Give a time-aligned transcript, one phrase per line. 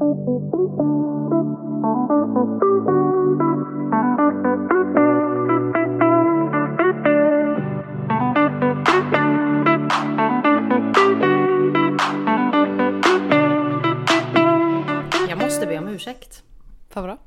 [0.00, 0.08] Jag
[15.38, 16.42] måste be om ursäkt.
[16.88, 17.18] För vadå?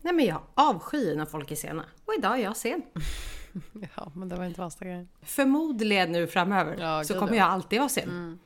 [0.00, 1.84] Nej men jag avskyr när folk är sena.
[2.04, 2.82] Och idag är jag sen.
[3.96, 5.08] Ja, men det var inte värsta grejen.
[5.22, 7.38] Förmodligen nu framöver Ja, så kommer ja.
[7.38, 8.38] jag alltid vara sen.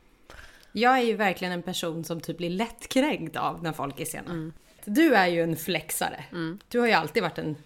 [0.80, 4.52] Jag är ju verkligen en person som typ blir lättkränkt av när folk är sena.
[4.84, 6.24] Du är ju en flexare.
[6.68, 7.56] Du har ju alltid varit en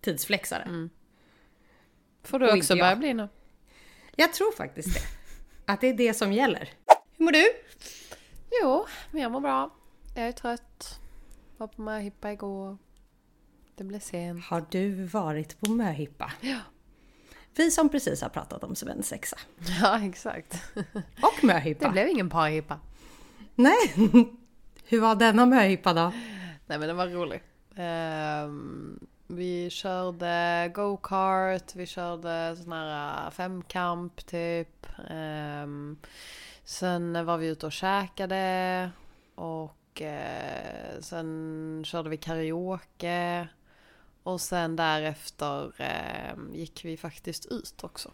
[0.00, 0.88] tidsflexare.
[2.22, 3.28] Får du Och också börja bli nu?
[4.16, 5.00] Jag tror faktiskt det.
[5.72, 6.70] Att det är det som gäller.
[7.16, 7.44] Hur mår du?
[8.62, 9.74] Jo, men jag mår bra.
[10.16, 11.00] Jag är trött.
[11.56, 12.78] Var på möhippa igår.
[13.74, 14.44] Det blev sent.
[14.44, 16.32] Har du varit på möhippa?
[16.40, 16.58] Ja.
[17.58, 19.36] Vi som precis har pratat om svensexa.
[19.80, 20.62] Ja, exakt.
[21.22, 21.84] Och möhippa.
[21.86, 22.78] Det blev ingen parhippa.
[23.54, 23.94] Nej.
[24.84, 26.12] Hur var denna möhippa då?
[26.66, 27.42] Nej men den var rolig.
[27.76, 34.86] Ehm, vi körde go-kart, vi körde sån här äh, femkamp typ.
[35.10, 35.98] Ehm,
[36.64, 38.90] sen var vi ute och käkade
[39.34, 43.48] och eh, sen körde vi karaoke.
[44.28, 48.10] Och sen därefter ehm, gick vi faktiskt ut också.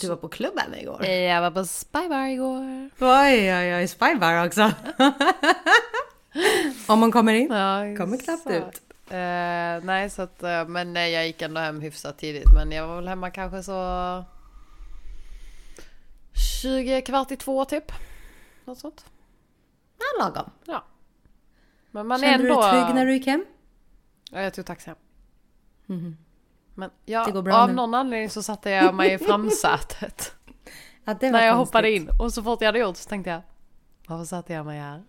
[0.00, 1.04] Du var på klubben igår.
[1.04, 2.90] Jag var på Spybar igår.
[3.00, 4.72] Oj, oj, oj, spybar också.
[6.86, 7.52] Om man kommer in.
[7.52, 8.50] Ja, Kommer knappt så.
[8.50, 8.82] ut.
[9.10, 12.48] Eh, nej, så att, eh, men nej, jag gick ändå hem hyfsat tidigt.
[12.54, 14.24] Men jag var väl hemma kanske så
[16.62, 17.92] 20 kvart i två typ.
[18.64, 19.04] Något sånt.
[19.98, 20.50] Ja, lagom.
[20.64, 20.84] Ja.
[21.90, 22.62] Men man Kände är ändå...
[22.62, 23.44] du dig trygg när du gick hem?
[24.30, 26.16] Ja, jag tog taxi hem.
[26.74, 27.74] Men Det ja, av nu.
[27.74, 30.34] någon anledning så satte jag mig i framsätet.
[31.06, 31.74] Ja, det var när jag konstigt.
[31.74, 32.10] hoppade in.
[32.20, 33.42] Och så fort jag hade gjort så tänkte jag,
[34.06, 35.02] varför satte jag mig här?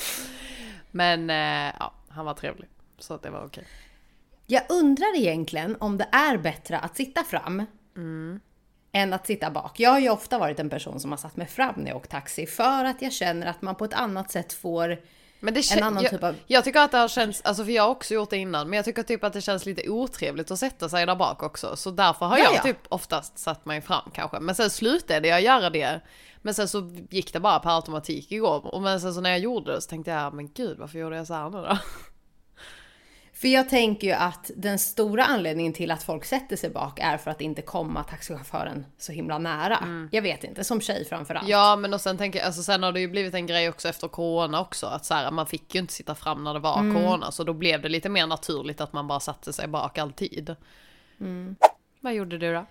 [0.90, 2.68] Men eh, ja, han var trevlig.
[2.98, 3.66] Så det var okej.
[4.46, 7.64] Jag undrar egentligen om det är bättre att sitta fram
[8.92, 9.80] än att sitta bak.
[9.80, 12.10] Jag har ju ofta varit en person som har satt mig fram när jag åkt
[12.10, 15.00] taxi för att jag känner att man på ett annat sätt får
[15.40, 16.34] Men det en annan jag, typ av...
[16.46, 18.76] jag tycker att det har känts, alltså för jag har också gjort det innan, men
[18.76, 21.76] jag tycker typ att det känns lite otrevligt att sätta sig där bak också.
[21.76, 22.62] Så därför har Ja, jag ja.
[22.62, 24.40] typ oftast satt mig fram kanske.
[24.40, 26.00] Men sen slutade jag göra det.
[26.42, 28.74] Men sen så gick det bara per automatik igår.
[28.74, 31.16] Och men sen så när jag gjorde det så tänkte jag, men gud varför gjorde
[31.16, 31.78] jag så här nu då?
[33.40, 37.16] För jag tänker ju att den stora anledningen till att folk sätter sig bak är
[37.16, 40.08] för att inte komma taxichauffören så himla nära.
[40.12, 41.42] Jag vet inte, som tjej framförallt.
[41.44, 41.50] Mm.
[41.50, 43.88] Ja men och sen tänker jag, alltså sen har det ju blivit en grej också
[43.88, 44.86] efter corona också.
[44.86, 46.96] Att så här, man fick ju inte sitta fram när det var Mm.
[46.96, 47.30] corona.
[47.30, 50.56] Så då blev det lite mer naturligt att man bara satte sig bak alltid.
[51.20, 51.56] Mm.
[52.00, 52.66] Vad gjorde du då?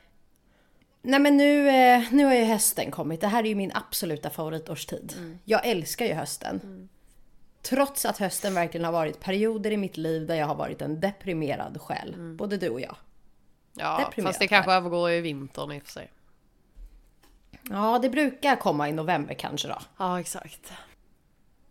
[1.02, 3.22] Nej men nu, eh, nu har ju hösten kommit.
[3.22, 5.14] Det här är ju min absoluta favoritårstid.
[5.18, 5.40] Mm.
[5.46, 6.90] Jag älskar ju hösten.
[7.70, 11.00] Trots att hösten verkligen har varit perioder i mitt liv där jag har varit en
[11.00, 12.14] deprimerad själ.
[12.14, 12.38] Mm.
[12.38, 12.96] Både du och jag.
[13.74, 16.12] Ja, Deprimerad fast det kanske övergår i vintern i och för sig.
[17.70, 19.78] Ja, det brukar komma i november kanske då.
[19.98, 20.72] Ja, exakt.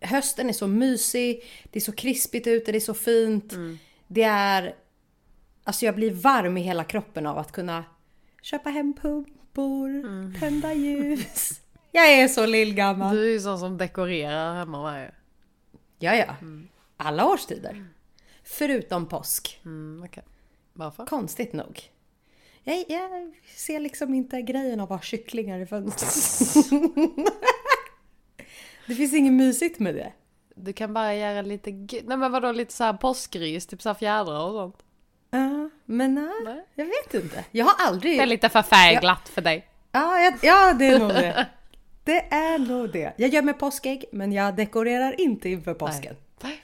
[0.01, 1.43] Hösten är så mysig,
[1.73, 3.53] det är så krispigt ute, det är så fint.
[3.53, 3.79] Mm.
[4.07, 4.75] Det är...
[5.65, 7.85] Alltså jag blir varm i hela kroppen av att kunna
[8.43, 10.35] köpa hem pumpor, Mm.
[10.41, 11.61] tända ljus.
[11.93, 13.17] Jag är så lillgammal.
[13.17, 15.13] Du är ju sån som dekorerar hemma med.
[15.99, 16.37] Ja, ja.
[16.97, 17.87] Alla årstider.
[18.45, 19.61] Förutom påsk.
[19.65, 20.25] Mm, okej.
[20.73, 21.07] Varför?
[21.07, 21.83] Konstigt nog.
[22.63, 26.71] Jag, jag ser liksom inte grejen av att ha kycklingar i fönstret.
[28.87, 30.13] det finns inget mysigt med det.
[30.55, 33.95] Du kan bara göra lite, nej men vadå lite så här påskris, typ så här
[33.95, 34.83] fjädrar och sånt.
[35.31, 36.67] Ja, men nej, Nej.
[36.75, 37.45] jag vet inte.
[37.51, 38.19] Jag har aldrig...
[38.19, 39.67] Det är lite för färgglatt för dig.
[39.93, 41.47] Ja, jag, ja, det är nog det.
[42.07, 43.13] Det är nog det.
[43.17, 46.17] Jag gör med påskägg, men jag dekorerar inte inför påsken.
[46.43, 46.63] Nej.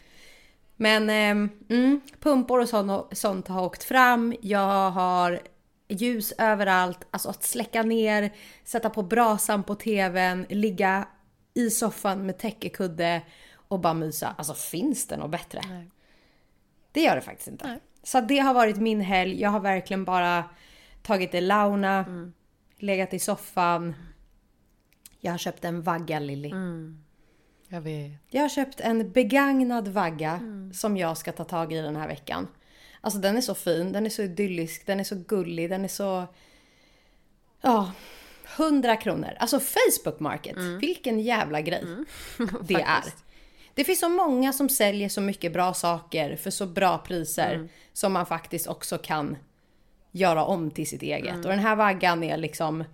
[0.76, 4.34] Men ehm, mm, pumpor och sånt, sånt har åkt fram.
[4.40, 5.40] Jag har
[5.88, 6.98] ljus överallt.
[7.10, 8.32] Alltså att släcka ner,
[8.64, 11.08] sätta på brasan på tvn, ligga
[11.54, 13.22] i soffan med täckekudde
[13.68, 14.34] och bara mysa.
[14.38, 15.60] Alltså finns det något bättre?
[15.68, 15.90] Nej.
[16.92, 17.68] Det gör det faktiskt inte.
[17.68, 17.78] Nej.
[18.02, 19.40] Så det har varit min helg.
[19.40, 20.44] Jag har verkligen bara
[21.02, 22.32] tagit det launa, Mm.
[22.78, 23.94] legat i soffan.
[25.24, 26.50] Jag har köpt en vagga Lilly.
[26.50, 27.04] Mm.
[27.68, 28.12] Jag vet.
[28.28, 30.72] Jag har köpt en begagnad vagga Mm.
[30.74, 32.48] som jag ska ta tag i den här veckan.
[33.00, 35.88] Alltså den är så fin, den är så idyllisk, den är så gullig, den är
[35.88, 36.26] så...
[37.60, 37.92] Ja,
[38.56, 39.30] 100 kronor.
[39.38, 41.84] Alltså Facebook Market, vilken jävla grej
[42.62, 43.02] det är.
[43.02, 43.10] Mm.
[43.74, 47.68] Det finns så många som säljer så mycket bra saker för så bra priser Mm.
[47.92, 49.36] som man faktiskt också kan
[50.10, 51.28] göra om till sitt eget.
[51.34, 51.40] Mm.
[51.44, 52.84] Och den här vaggan är liksom...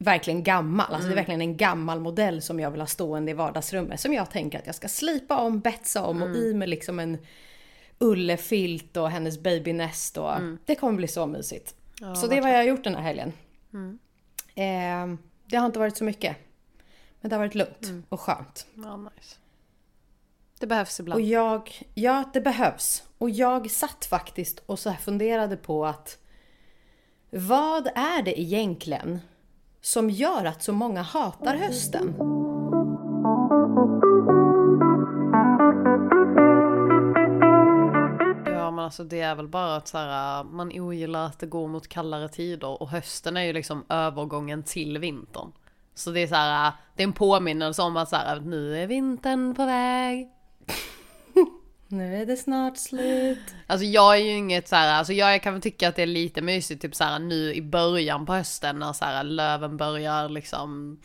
[0.00, 0.94] verkligen gammal.
[0.94, 4.00] Alltså det är verkligen en gammal modell som jag vill ha stående i vardagsrummet.
[4.00, 7.18] Som jag tänker att jag ska slipa om, betsa om och i med liksom en
[7.98, 10.30] ullefilt och hennes babynest och
[10.64, 11.74] det kommer bli så mysigt.
[12.16, 13.32] så det är vad jag har gjort den här helgen.
[14.54, 16.36] Eh, det har inte varit så mycket.
[17.20, 18.66] Men det har varit lugnt och skönt.
[18.74, 19.36] Ja, nice.
[20.58, 21.20] Det behövs ibland.
[21.20, 23.02] Och jag, ja det behövs.
[23.18, 26.18] Och jag satt faktiskt och så här funderade på att
[27.30, 29.20] vad är det egentligen
[29.80, 32.14] som gör att så många hatar hösten?
[38.46, 41.46] Ja men alltså det är väl bara att så här, äh, man ogillar att det
[41.46, 45.52] går mot kallare tider och hösten är ju liksom övergången till vintern.
[45.94, 48.42] Så det är så här, äh, det är en påminnelse om att så här, äh,
[48.42, 50.28] nu är vintern på väg.
[51.92, 53.54] Nu är det snart slut.
[53.66, 56.06] Alltså jag är ju inget så här, alltså jag kan väl tycka att det är
[56.06, 60.28] lite mysigt typ så här nu i början på hösten när så här löven börjar
[60.28, 61.00] liksom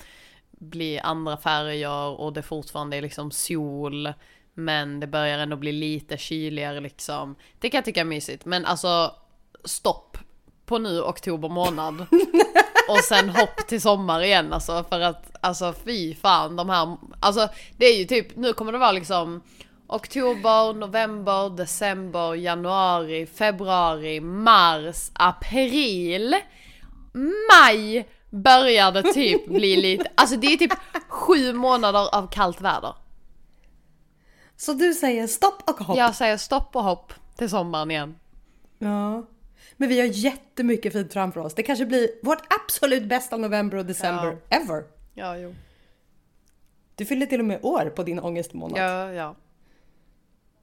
[0.51, 4.13] bli andra färger och det fortfarande är liksom sol.
[4.53, 7.35] Men det börjar ändå bli lite kyligare liksom.
[7.59, 8.45] Det kan jag tycka är mysigt.
[8.45, 9.15] Men alltså
[9.63, 10.17] stopp
[10.65, 12.05] på nu oktober månad.
[12.89, 17.47] Och sen hopp till sommar igen alltså för att alltså fy fan de här, alltså
[17.77, 19.41] det är ju typ, nu kommer det vara liksom
[19.87, 26.35] Oktober, november, december, januari, februari, mars, april,
[27.51, 30.73] maj börjar det typ bli lite, alltså det är typ
[31.07, 32.93] sju månader av kallt väder.
[34.57, 35.97] Så du säger stopp och hopp?
[35.97, 38.15] Jag säger stopp och hopp till sommaren igen.
[38.79, 39.25] Ja.
[39.77, 41.53] Men vi har jättemycket fint framför oss.
[41.53, 44.83] Det kanske blir vårt absolut bästa november och december ever.
[45.13, 45.55] Ja, jo.
[46.95, 48.79] Du fyller till och med år på din ångestmånad.
[48.79, 49.35] Ja, ja.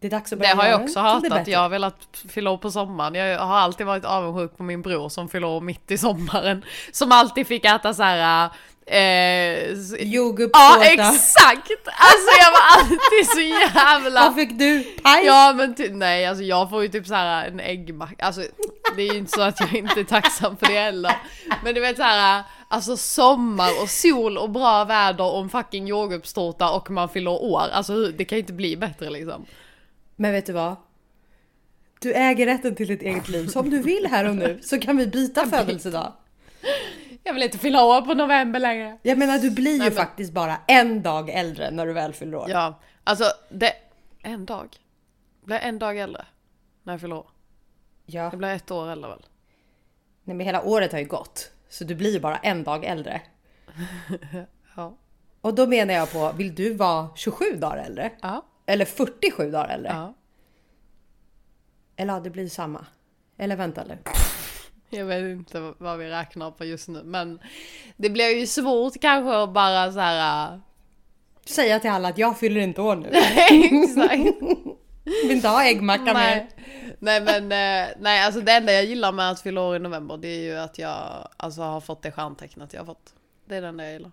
[0.03, 1.49] Det är dags att Det börja har jag också det hatat.
[1.49, 1.97] Jag har velat
[2.29, 3.15] fylla år på sommaren.
[3.15, 6.65] Jag har alltid varit avundsjuk på min bror som fyller år mitt i sommaren.
[6.93, 8.51] Som alltid fick äta så här.
[8.87, 10.85] Eh, Jordgubbstårta.
[10.85, 11.71] ja exakt!
[11.87, 14.21] Alltså jag var alltid så jävla...
[14.21, 14.83] Vad fick du?
[15.03, 15.25] Paj?
[15.27, 18.43] Ja men ty- nej alltså jag får ju typ så här en äggmacka, alltså
[18.97, 21.17] det är ju inte så att jag inte är tacksam för det heller.
[21.65, 25.87] Men du vet så här, alltså sommar och sol och bra väder och en fucking
[25.87, 27.63] jordgubbstårta och man fyller år.
[27.73, 29.47] Alltså det kan ju inte bli bättre liksom.
[30.23, 30.77] Men vet du vad?
[32.01, 33.47] Du äger rätten till ditt eget liv.
[33.47, 36.13] Så om du vill här och nu så kan vi byta födelsedag.
[37.23, 38.99] Jag vill inte fylla år på november längre.
[39.03, 42.37] Jag menar du blir ju men- faktiskt bara en dag äldre när du väl fyller
[42.37, 42.51] år.
[42.51, 43.73] Ja, alltså det,
[44.23, 44.77] en dag.
[45.45, 46.25] Blir jag en dag äldre
[46.83, 47.27] när jag fyller år?
[48.07, 48.23] Ja.
[48.23, 49.27] Jag blir ett år äldre väl?
[50.25, 51.51] Nej men hela året har ju gått.
[51.69, 53.21] Så du blir ju bara en dag äldre.
[54.77, 54.97] Ja.
[55.41, 58.11] Och då menar jag på, vill du vara 27 dagar äldre?
[58.23, 58.45] Ja.
[58.67, 59.93] Eller 47 dagar äldre?
[59.93, 60.15] ja.
[61.97, 62.87] Eller ja, det blir samma.
[63.39, 63.99] Eller vänta nu.
[64.91, 67.41] Jag vet inte vad vi räknar på just nu men
[67.97, 70.53] det blir ju svårt kanske att bara så här.
[70.53, 70.59] äh,
[71.47, 73.09] Säga till alla att jag fyller inte år nu.
[73.83, 74.43] Exakt.
[75.05, 76.13] Vill inte ha äggmacka mer.
[76.15, 76.49] nej.
[76.99, 80.17] nej men eh, nej alltså det enda jag gillar med att fylla år i november
[80.17, 83.15] det är ju att jag alltså har fått det stjärntecknet jag har fått.
[83.45, 84.11] Det är det enda jag gillar.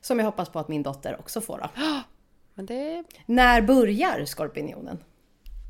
[0.00, 1.68] Som jag hoppas på att min dotter också får då.
[2.58, 4.98] Men det När börjar skorpionen?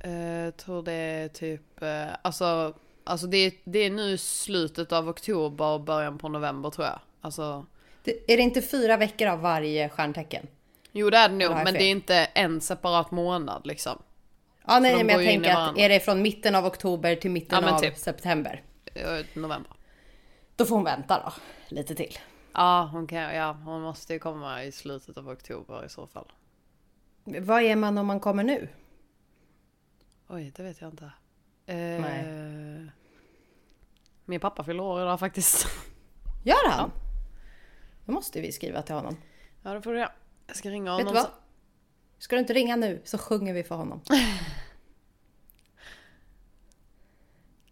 [0.04, 2.74] eh, tror det är typ eh, alltså
[3.04, 6.98] Alltså det är, det är nu slutet av oktober och början på november tror jag.
[7.20, 7.66] Alltså
[8.04, 10.46] Det, är det inte fyra veckor av varje stjärntecken?
[10.92, 14.02] Jo det är det nog jag men det är inte en separat månad liksom.
[14.66, 17.60] Ja, nej, men jag tänker att är det från mitten av oktober till mitten Ja,
[17.60, 17.96] men av typ.
[17.96, 18.62] september?
[19.34, 19.72] November.
[20.56, 21.32] Då får hon vänta då,
[21.76, 22.18] lite till.
[22.54, 26.32] Ja hon kan, ja hon måste ju komma i slutet av oktober i så fall.
[27.40, 28.68] Vad är man om man kommer nu?
[30.28, 31.12] Oj det vet jag inte.
[31.66, 32.24] Nej.
[32.24, 32.86] Eh,
[34.24, 35.66] min pappa fyller år idag faktiskt.
[36.44, 36.90] Gör han?
[38.06, 39.16] Då måste vi skriva till honom.
[39.62, 40.12] Ja det får du göra.
[40.46, 41.14] Jag ska ringa Vet honom.
[41.14, 41.30] du vad?
[42.18, 44.00] Ska du inte ringa nu så sjunger vi för honom.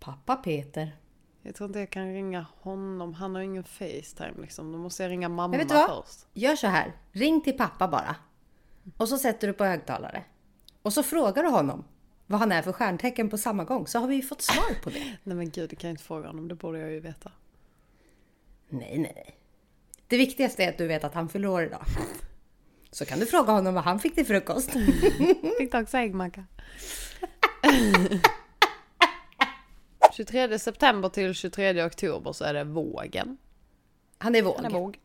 [0.00, 0.96] Pappa Peter.
[1.42, 3.14] Jag tror inte jag kan ringa honom.
[3.14, 4.72] Han har ingen Facetime liksom.
[4.72, 6.04] Då måste jag ringa mamma Men vet du vad?
[6.04, 6.26] först.
[6.32, 6.92] Gör så här.
[7.12, 8.16] Ring till pappa bara.
[8.96, 10.24] Och så sätter du på högtalare.
[10.82, 11.84] Och så frågar du honom
[12.26, 13.86] vad han är för stjärntecken på samma gång.
[13.86, 15.16] Så har vi ju fått svar på det.
[15.22, 16.48] Nej men gud det kan jag inte fråga honom.
[16.48, 17.32] Det borde jag ju veta.
[18.68, 19.36] Nej, nej, nej.
[20.06, 21.84] Det viktigaste är att du vet att han fyller år idag.
[22.90, 24.70] Så kan du fråga honom vad han fick till frukost.
[25.58, 26.44] Fick du också äggmacka?
[30.12, 33.38] 23 september till 23 oktober så är det vågen.
[34.18, 34.80] Han är Han är våg.
[34.80, 34.98] våg.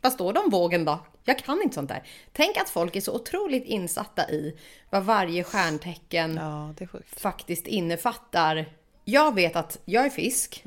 [0.00, 0.98] Vad står det om vågen då?
[1.26, 2.02] Jag kan inte sånt där.
[2.32, 4.58] Tänk att folk är så otroligt insatta i
[4.90, 6.74] vad varje stjärntecken Ja
[7.06, 8.66] faktiskt innefattar.
[9.04, 10.64] Jag vet att jag är fisk.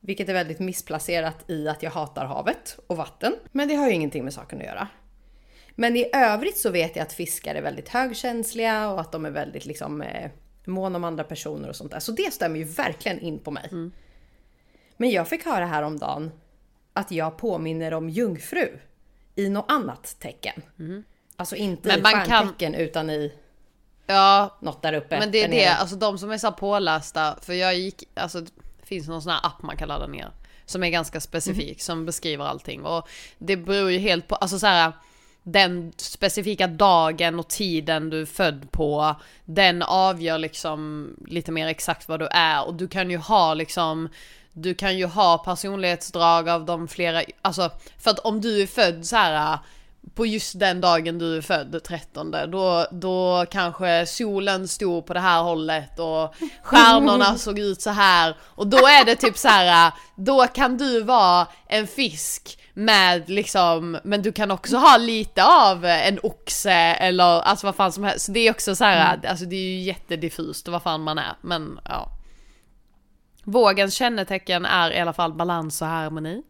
[0.00, 3.34] Vilket är väldigt missplacerat i att jag hatar havet och vatten.
[3.52, 4.88] Men det har ju ingenting med saken att göra.
[5.74, 9.30] Men i övrigt så vet jag att fiskar är väldigt högkänsliga och att de är
[9.30, 10.30] väldigt liksom eh,
[10.64, 12.00] mån om andra personer och sånt där.
[12.00, 13.68] Så det stämmer ju verkligen in på mig.
[13.70, 13.92] Mm.
[14.96, 16.30] Men jag fick höra häromdagen
[16.92, 18.78] att jag påminner om jungfru
[19.38, 20.62] i något annat tecken.
[21.36, 23.32] Alltså inte Men i man kan- stjärntecken utan i
[24.06, 25.18] Ja, något där uppe.
[25.18, 25.74] men det är det, nere.
[25.74, 28.50] alltså de som är så pålästa, för jag gick, alltså det
[28.82, 30.30] finns någon sån här app man kan ladda ner.
[30.66, 32.84] Som är ganska specifik, som beskriver allting.
[32.84, 34.92] Och det beror ju helt på, alltså så här
[35.42, 42.08] den specifika dagen och tiden du är född på, den avgör liksom lite mer exakt
[42.08, 42.66] vad du är.
[42.66, 44.08] Och du kan ju ha liksom,
[44.62, 49.06] du kan ju ha personlighetsdrag av de flera, alltså för att om du är född
[49.06, 49.58] så här
[50.14, 55.20] på just den dagen du är född, 13, då, då kanske solen stod på det
[55.20, 59.92] här hållet och stjärnorna såg ut så här och då är det typ så här,
[60.16, 65.84] då kan du vara en fisk med liksom, men du kan också ha lite av
[65.84, 68.26] en oxe eller alltså vad fan som helst.
[68.26, 71.36] Så det är också så här, alltså det är ju jättediffust vad fan man är,
[71.42, 72.17] men ja.
[73.50, 76.42] Vågens kännetecken är i alla fall balans och harmoni.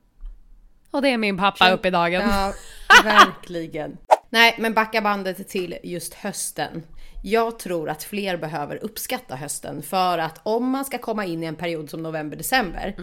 [0.91, 2.23] Och det är min pappa upp i dagen.
[2.29, 2.53] Ja,
[3.05, 3.99] verkligen.
[4.31, 6.83] Nej, men backa bandet till just hösten.
[7.25, 11.47] Jag tror att fler behöver uppskatta hösten för att om man ska komma in i
[11.47, 12.95] en period som november-december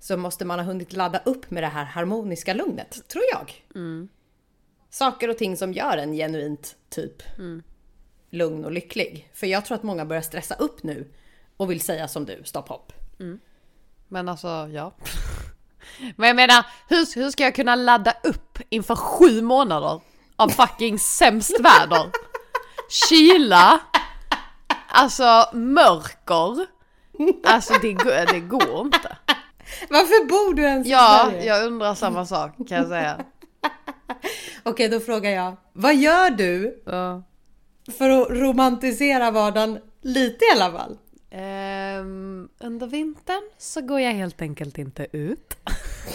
[0.00, 3.54] så måste man ha hunnit ladda upp med det här harmoniska lugnet, tror jag.
[4.90, 7.22] Saker och ting som gör en genuint typ
[8.30, 9.30] lugn och lycklig.
[9.34, 11.12] För jag tror att många börjar stressa upp nu
[11.56, 12.92] och vill säga som du, stopp hopp.
[14.08, 14.94] Men alltså, ja.
[16.16, 20.00] Men jag menar, hur, hur ska jag kunna ladda upp inför sju månader
[20.36, 22.10] av fucking sämst väder?
[23.08, 23.80] Kyla,
[24.88, 26.66] alltså mörker.
[27.46, 27.94] Alltså det,
[28.32, 29.16] det går inte.
[29.90, 31.44] Varför bor du ens i Ja, Sverige?
[31.44, 33.24] jag undrar samma sak kan jag säga.
[34.62, 35.56] Okej, då frågar jag.
[35.72, 37.22] Vad gör du Ja.
[37.98, 40.98] för att romantisera vardagen lite i alla fall?
[42.00, 45.56] Ehm, under vintern så går jag helt enkelt inte ut.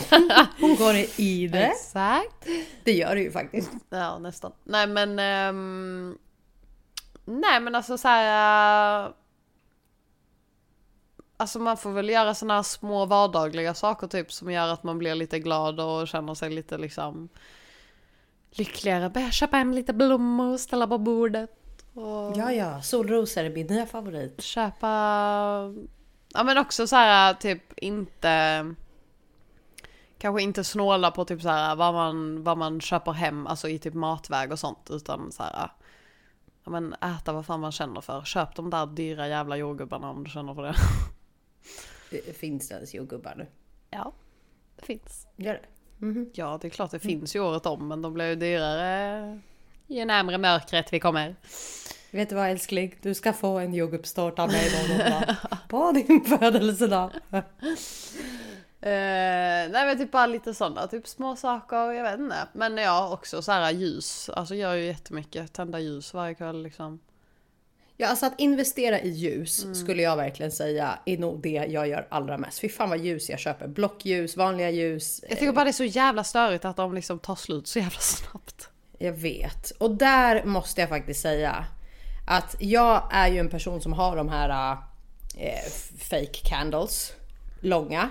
[0.59, 1.65] Hon går i det.
[1.65, 2.47] Exakt.
[2.83, 3.71] Det gör du ju faktiskt.
[3.89, 4.51] Ja, nästan.
[4.63, 5.19] Nej men...
[5.19, 6.17] ehm,
[7.25, 9.05] nej men alltså så här.
[9.05, 9.11] eh,
[11.37, 14.97] Alltså man får väl göra såna här små vardagliga saker typ som gör att man
[14.97, 17.29] blir lite glad och känner sig lite liksom
[18.51, 19.09] lyckligare.
[19.09, 21.49] Börja köpa hem lite blommor och ställa på bordet.
[21.93, 22.81] Och Ja, ja.
[22.81, 24.41] Solrosor är min nya favorit.
[24.41, 24.87] köpa...
[26.33, 28.75] Ja men också så här typ inte...
[30.17, 33.79] Kanske inte snåla på typ så här vad man, vad man köper hem, alltså i
[33.79, 34.89] typ matväg och sånt.
[34.91, 35.71] Utan så här...
[36.63, 38.21] Ja men äta vad fan man känner för.
[38.21, 40.75] Köp de där dyra jävla jordgubbarna om du känner för det.
[42.33, 43.47] Finns det ens jordgubbar nu?
[43.89, 44.13] Ja,
[44.75, 45.27] det finns.
[45.35, 45.65] Gör det?
[46.33, 49.39] Ja det är klart det finns ju året om men de blir ju dyrare
[49.87, 51.35] ju närmare mörkret vi kommer.
[52.11, 52.95] Vet du vad älskling?
[53.01, 55.35] Du ska få en jordgubbstårta av mig någon.
[55.67, 57.11] På din födelsedag.
[58.85, 62.47] Eh, nej men typ bara lite sådana, typ små saker, jag vet inte.
[62.53, 64.29] Men ja, också så här ljus.
[64.29, 66.99] Alltså gör ju jättemycket, tända ljus varje kväll liksom.
[67.97, 72.07] Ja, alltså att investera i ljus skulle jag verkligen säga är nog det jag gör
[72.09, 72.59] allra mest.
[72.59, 73.67] Fy fan vad ljus jag köper.
[73.67, 75.23] Blockljus, vanliga ljus.
[75.29, 77.99] Jag tycker bara det är så jävla störigt att de liksom tar slut så jävla
[77.99, 78.69] snabbt.
[78.97, 79.71] Jag vet.
[79.71, 81.65] Och där måste jag faktiskt säga
[82.27, 84.77] att jag är ju en person som har de här
[85.37, 87.13] eh, fake candles.
[87.61, 88.09] Långa.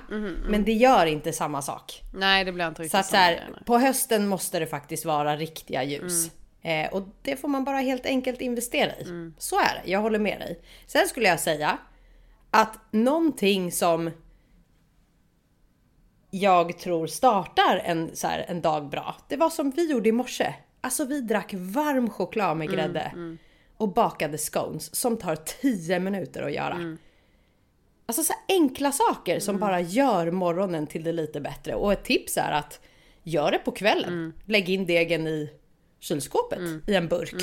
[0.50, 2.02] Men det gör inte samma sak.
[2.14, 5.36] Nej det blir inte Så riktigt att så här, på hösten måste det faktiskt vara
[5.36, 6.30] riktiga ljus.
[6.62, 9.04] Eh, och det får man bara helt enkelt investera i.
[9.38, 10.60] Så är det, jag håller med dig.
[10.86, 11.78] Sen skulle jag säga
[12.50, 14.10] att någonting som
[16.30, 19.16] jag tror startar en, så här, en dag bra.
[19.28, 20.54] Det var som vi gjorde i morse.
[20.84, 23.12] Alltså vi drack varm choklad med grädde
[23.76, 26.96] och bakade scones som tar 10 minuter att göra.
[28.06, 31.74] Alltså så enkla saker som bara gör morgonen till det lite bättre.
[31.74, 32.80] Och ett tips är att
[33.22, 34.32] gör det på kvällen.
[34.46, 35.50] Lägg in degen i
[36.00, 37.34] kylskåpet i en burk.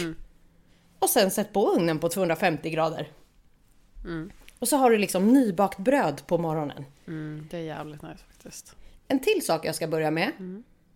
[1.00, 3.12] Och sen sätt på ugnen på 250 grader.
[4.60, 6.86] Och så har du liksom nybakt bröd på morgonen.
[7.08, 8.76] Mm, det är jävligt nice faktiskt.
[9.08, 10.32] En till sak jag ska börja med.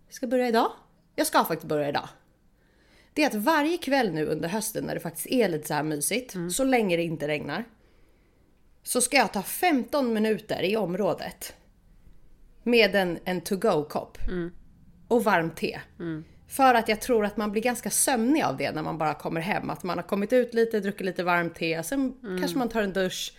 [0.06, 0.72] Jag ska börja idag.
[1.16, 2.08] Jag ska faktiskt börja idag.
[3.14, 5.82] Det är att varje kväll nu under hösten när det faktiskt är lite så här
[5.82, 7.64] mysigt, så länge det inte regnar.
[8.82, 11.54] Så ska jag ta 15 minuter i området.
[12.62, 14.18] Med en, en to-go-kopp.
[15.08, 15.80] Och varmt te.
[16.48, 19.40] För att jag tror att man blir ganska sömnig av det när man bara kommer
[19.40, 19.70] hem.
[19.70, 22.92] Att man har kommit ut lite, druckit lite varmt te, sen kanske man tar en
[22.92, 23.32] dusch.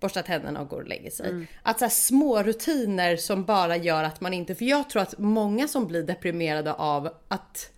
[0.00, 1.46] borstar tänderna och går och lägger sig.
[1.62, 5.18] Att så här, små rutiner som bara gör att man inte, för jag tror att
[5.18, 7.70] många som blir deprimerade av att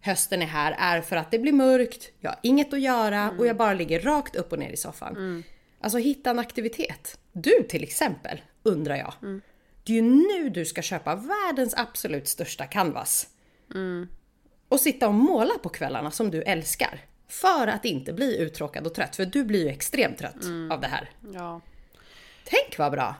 [0.00, 3.46] hösten är här är för att det blir mörkt, jag har inget att göra och
[3.46, 5.44] jag bara ligger rakt upp och ner i soffan.
[5.80, 7.18] Alltså hitta en aktivitet.
[7.32, 9.14] Du till exempel, undrar jag.
[9.84, 13.28] Det är ju nu du ska köpa världens absolut största canvas.
[14.68, 17.00] Och sitta och måla på kvällarna som du älskar.
[17.28, 20.86] För att inte bli uttråkad och trött, för du blir ju extremt trött av det
[20.86, 21.10] här.
[21.34, 21.60] Ja.
[22.44, 23.14] Tänk vad bra!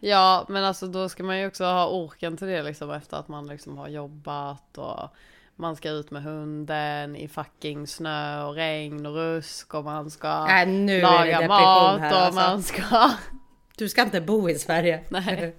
[0.00, 3.28] Ja, men alltså då ska man ju också ha orken till det liksom efter att
[3.28, 5.08] man liksom har jobbat och
[5.56, 10.28] man ska ut med hunden i fucking snö och regn och rusk och man ska
[10.48, 12.40] Äh, laga mat här, och alltså.
[12.40, 12.82] man ska...
[13.76, 15.04] Du ska inte bo i Sverige.
[15.08, 15.56] Nej.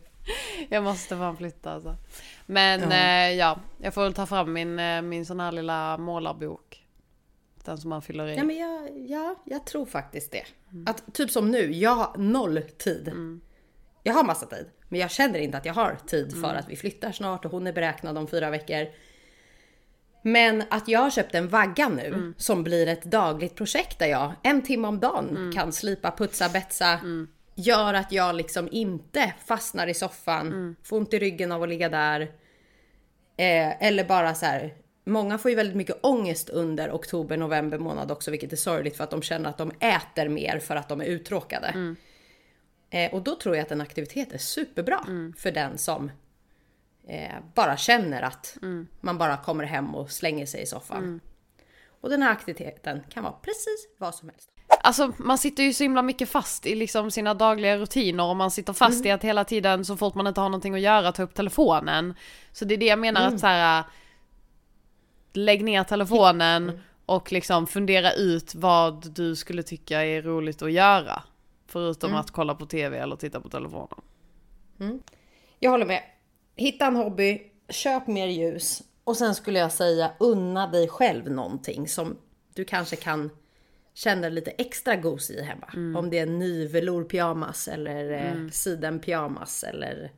[0.69, 1.95] Jag måste fan flytta alltså.
[2.45, 5.97] Men ja, eh, ja jag får väl ta fram min, eh, min sån här lilla
[5.97, 6.82] målarbok.
[7.63, 8.35] Den som man fyller i.
[8.35, 10.43] Ja, men jag, ja, jag tror faktiskt det.
[10.85, 13.11] Att typ som nu, jag har noll tid.
[14.03, 16.75] Jag har massa tid, men jag känner inte att jag har tid för att vi
[16.75, 18.87] flyttar snart och hon är beräknad om fyra veckor.
[20.21, 24.33] Men att jag har köpt en vagga nu som blir ett dagligt projekt där jag
[24.43, 26.99] en timme om dagen kan slipa, putsa, betsa.
[27.55, 31.89] Gör att jag liksom inte fastnar i soffan, får ont i ryggen av att ligga
[31.89, 32.21] där.
[33.37, 34.73] Eh, eller bara så här.
[35.03, 39.03] Många får ju väldigt mycket ångest under oktober, november månad också, vilket är sorgligt för
[39.03, 41.95] att de känner att de äter mer för att de är uttråkade.
[42.89, 45.05] Eh, och då tror jag att en aktivitet är superbra
[45.37, 46.11] för den som
[47.07, 48.57] eh, bara känner att
[49.01, 51.03] man bara kommer hem och slänger sig i soffan.
[52.01, 54.49] Och den här aktiviteten kan vara precis vad som helst.
[54.81, 58.51] Alltså man sitter ju så himla mycket fast i liksom sina dagliga rutiner och man
[58.51, 61.23] sitter fast i att hela tiden så fort man inte har någonting att göra ta
[61.23, 62.13] upp telefonen.
[62.51, 63.83] Så det är det jag menar att så här.
[65.33, 71.23] Lägg ner telefonen och liksom fundera ut vad du skulle tycka är roligt att göra.
[71.67, 73.99] Förutom att kolla på tv eller titta på telefonen.
[75.59, 76.01] Jag håller med.
[76.55, 81.87] Hitta en hobby, köp mer ljus och sen skulle jag säga unna dig själv någonting
[81.87, 82.17] som
[82.53, 83.29] du kanske kan
[83.93, 85.97] känna lite extra gos i hemma.
[85.99, 88.51] Om det är en ny velourpyjamas eller mm.
[88.51, 90.11] sidenpyjamas eller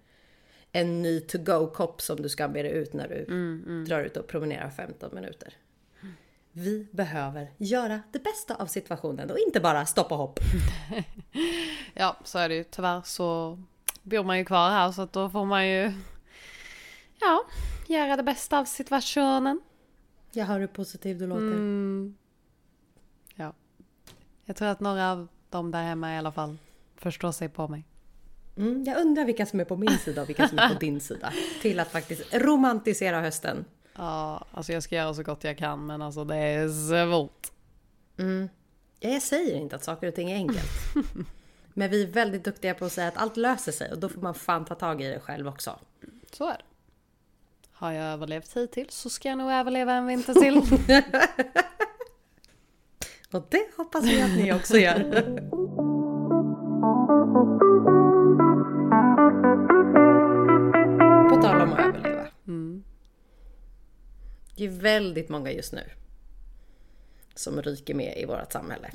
[0.76, 3.26] en ny to-go-kopp som du ska med dig ut när du
[3.86, 5.54] drar ut och promenerar 15 minuter.
[6.52, 10.40] Vi behöver göra det bästa av situationen och inte bara stoppa hopp.
[11.94, 12.64] Ja, så är det ju.
[12.64, 13.60] Tyvärr så
[14.04, 15.94] bor man ju kvar här så att då får man ju
[17.22, 17.46] ja,
[17.88, 19.62] göra det bästa av situationen.
[20.32, 21.46] Jag hör hur positiv du låter.
[21.46, 22.18] Mm.
[23.36, 23.54] Ja.
[24.46, 26.58] Jag tror att några av dem där hemma i alla fall
[26.96, 27.86] förstår sig på mig.
[28.58, 31.00] Mm, jag undrar vilka som är på min sida och vilka som är på din
[31.00, 31.34] sida.
[31.62, 33.66] Till att faktiskt romantisera hösten.
[33.96, 37.52] Ja, alltså jag ska göra så gott jag kan men alltså det är svårt.
[39.00, 40.72] Jag säger inte att saker och ting är enkelt.
[41.78, 44.22] Men vi är väldigt duktiga på att säga att allt löser sig och då får
[44.22, 45.80] man fan ta tag i det själv också.
[46.32, 46.64] Så är det.
[47.72, 50.58] Har jag överlevt hittills så ska jag nog överleva en vinter till.
[53.32, 55.40] Och det hoppas vi att ni också gör.
[64.66, 65.84] Är väldigt många just nu
[67.36, 68.92] som ryker med i vårt samhälle.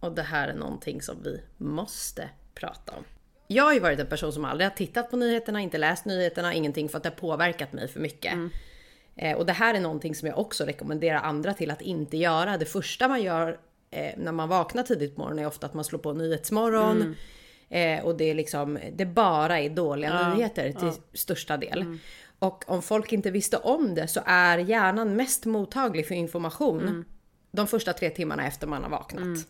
[0.00, 3.04] Och det här är någonting som vi måste prata om.
[3.46, 6.54] Jag har ju varit en person som aldrig har tittat på nyheterna, inte läst nyheterna,
[6.54, 8.34] ingenting för att det har påverkat mig för mycket.
[9.16, 12.56] Eh, och det här är någonting som jag också rekommenderar andra till att inte göra.
[12.56, 13.58] Det första man gör
[13.90, 17.16] eh, när man vaknar tidigt på morgonen är ofta att man slår på Nyhetsmorgon.
[17.68, 21.98] Eh, och det är liksom, det bara är dåliga nyheter till största del.
[22.40, 27.04] Och om folk inte visste om det så är hjärnan mest mottaglig för information
[27.50, 29.46] de första tre timmarna efter man har vaknat.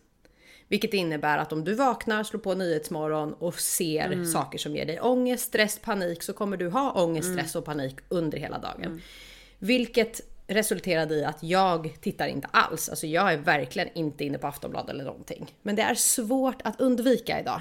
[0.68, 5.00] Vilket innebär att om du vaknar, slår på Nyhetsmorgon och ser saker som ger dig
[5.00, 9.03] ångest, stress, panik så kommer du ha ångest, stress och panik under hela dagen.
[9.59, 12.88] Vilket resulterade i att jag tittar inte alls.
[12.88, 15.55] Alltså jag är verkligen inte inne på Aftonbladet eller någonting.
[15.62, 17.61] Men det är svårt att undvika idag.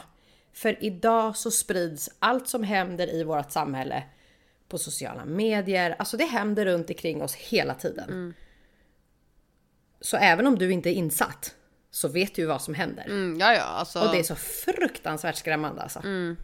[0.54, 4.04] För idag så sprids allt som händer i vårt samhälle
[4.70, 5.96] på sociala medier.
[6.00, 8.34] Alltså det händer runt omkring oss hela tiden.
[10.02, 11.56] Så även om du inte är insatt
[11.92, 13.06] så vet du ju vad som händer.
[13.06, 14.00] Mm, ja, ja, alltså.
[14.00, 16.00] Och det är så fruktansvärt skrämmande alltså.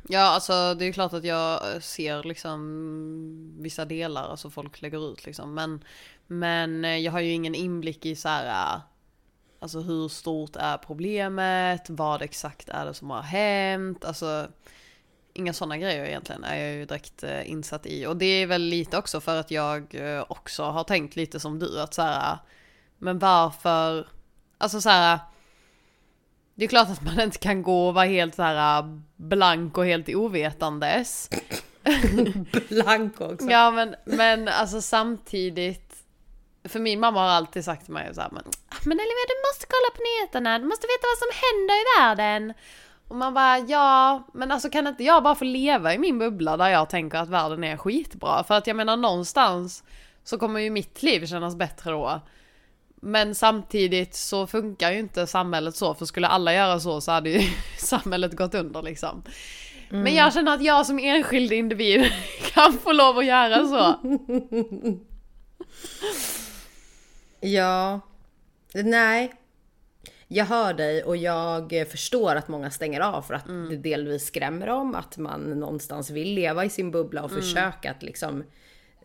[0.08, 5.26] Ja, alltså det är klart att jag ser liksom vissa delar, alltså folk lägger ut
[5.26, 5.54] liksom.
[5.54, 5.84] Men,
[6.28, 8.82] men eh, jag har ju ingen inblick i så här, äh,
[9.60, 14.48] alltså hur stort är problemet, vad exakt är det som har hänt, alltså
[15.36, 18.06] inga sådana grejer egentligen är jag ju direkt eh, insatt i.
[18.06, 21.60] Och det är väl lite också för att jag eh, också har tänkt lite som
[21.60, 22.38] du, att så här,
[22.98, 24.08] men varför,
[24.58, 25.20] alltså så här
[26.56, 29.86] Det är klart att man inte kan gå och vara helt så här blank och
[29.86, 31.30] helt ovetandes.
[32.70, 33.50] Blank också.
[33.50, 35.96] Ja men, men alltså samtidigt.
[36.64, 38.44] För min mamma har alltid sagt till mig så här, men,
[38.86, 42.54] men Olivia du måste kolla på nyheterna, du måste veta vad som händer i världen.
[43.08, 46.58] Och man bara, ja, men alltså kan inte jag bara få leva i min bubbla
[46.58, 48.44] där jag tänker att världen är skitbra?
[48.44, 49.84] För att jag menar någonstans
[50.24, 52.22] så kommer ju mitt liv kännas bättre då.
[52.96, 57.30] Men samtidigt så funkar ju inte samhället så, för skulle alla göra så så hade
[57.30, 57.42] ju
[57.78, 59.24] samhället gått under liksom.
[59.90, 60.04] Mm.
[60.04, 62.12] Men jag känner att jag som enskild individ
[62.54, 63.96] kan få lov att göra så.
[67.48, 68.00] ja.
[68.74, 69.34] Nej.
[70.28, 73.70] Jag hör dig och jag förstår att många stänger av för att mm.
[73.70, 74.96] det delvis skrämmer dem.
[74.96, 77.42] Att man någonstans vill leva i sin bubbla och mm.
[77.42, 78.44] försöka att liksom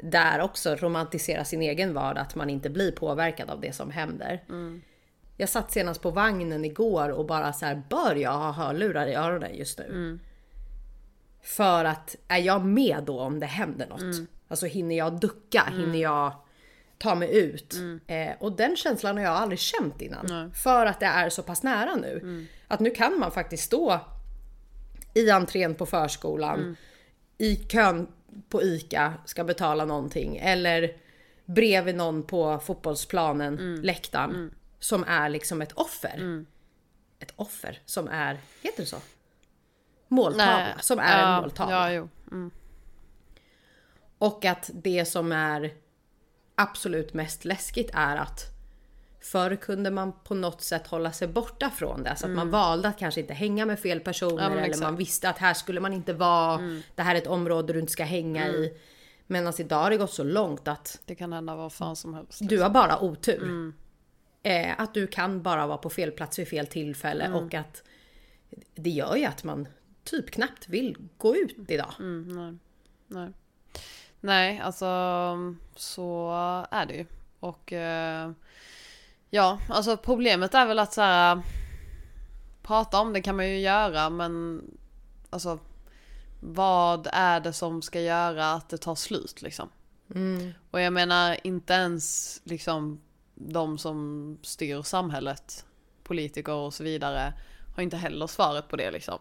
[0.02, 2.22] där också romantisera sin egen vardag.
[2.22, 4.44] Att man inte blir påverkad av det som händer.
[4.48, 4.82] Mm.
[5.36, 9.14] Jag satt senast på vagnen igår och bara så här, bör jag ha hörlurar i
[9.14, 9.84] öronen just nu?
[9.84, 10.20] Mm.
[11.42, 14.00] För att är jag med då om det händer något?
[14.00, 14.26] Mm.
[14.48, 15.64] Alltså hinner jag ducka?
[15.68, 15.80] Mm.
[15.80, 16.32] Hinner jag
[17.00, 17.74] ta mig ut?
[17.74, 18.00] Mm.
[18.06, 20.26] Eh, och den känslan har jag aldrig känt innan.
[20.28, 20.50] Nej.
[20.54, 22.18] För att det är så pass nära nu.
[22.18, 22.46] Mm.
[22.68, 24.00] Att nu kan man faktiskt stå
[25.14, 26.76] i entrén på förskolan, Mm.
[27.38, 28.08] i kön
[28.48, 30.36] på ICA, ska betala någonting.
[30.36, 30.96] Eller
[31.44, 33.82] bredvid någon på fotbollsplanen, Mm.
[33.82, 34.54] läktaren.
[34.78, 36.44] Som är liksom ett offer.
[37.18, 38.96] Ett offer som är, heter det så?
[40.08, 40.74] Måltavla, Nej.
[40.80, 41.92] som är ja, en måltavla.
[41.92, 42.08] Ja.
[42.30, 42.50] Mm.
[44.18, 45.72] Och att det som är
[46.60, 48.44] absolut mest läskigt är att
[49.20, 52.16] förr kunde man på något sätt hålla sig borta från det.
[52.16, 54.58] Så att man valde att kanske inte hänga med fel personer Mm.
[54.58, 54.74] Ja, eller.
[54.74, 54.80] Mm.
[54.86, 56.80] man visste att här skulle man inte vara.
[56.94, 58.72] Det här är ett område du inte ska hänga i.
[59.26, 62.38] Medan idag har det gått så långt att Det kan hända vad fan som helst.
[62.48, 63.42] du har bara otur.
[63.42, 63.74] Mm.
[64.42, 67.38] Eh, att du kan bara vara på fel plats vid fel tillfälle Mm.
[67.44, 67.82] och att
[68.74, 69.68] det gör ju att man
[70.04, 71.92] typ knappt vill gå ut idag.
[71.98, 72.58] Mm, nej.
[73.06, 73.32] nej.
[74.20, 74.86] Nej, alltså
[75.74, 76.30] så
[76.70, 77.06] är det ju.
[77.40, 78.30] Och eh,
[79.30, 81.42] ja, alltså problemet är väl att så här
[82.62, 84.62] prata om det kan man ju göra men
[85.30, 85.58] alltså
[86.40, 89.68] vad är det som ska göra att det tar slut liksom?
[90.14, 90.52] Mm.
[90.70, 93.00] Och jag menar inte ens liksom
[93.34, 95.64] de som styr samhället,
[96.02, 97.32] politiker och så vidare,
[97.76, 99.18] har inte heller svaret på det liksom.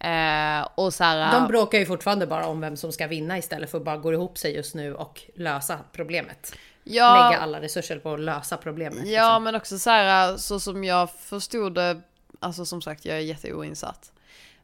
[0.00, 3.70] Eh, och så här, De bråkar ju fortfarande bara om vem som ska vinna istället
[3.70, 6.52] för att bara gå ihop sig just nu och lösa problemet.
[6.84, 8.98] ja, Lägga alla resurser på att lösa problemet.
[8.98, 9.44] Ja liksom.
[9.44, 12.00] men också så här, så som jag förstod det,
[12.40, 14.12] alltså som sagt jag är jätteoinsatt.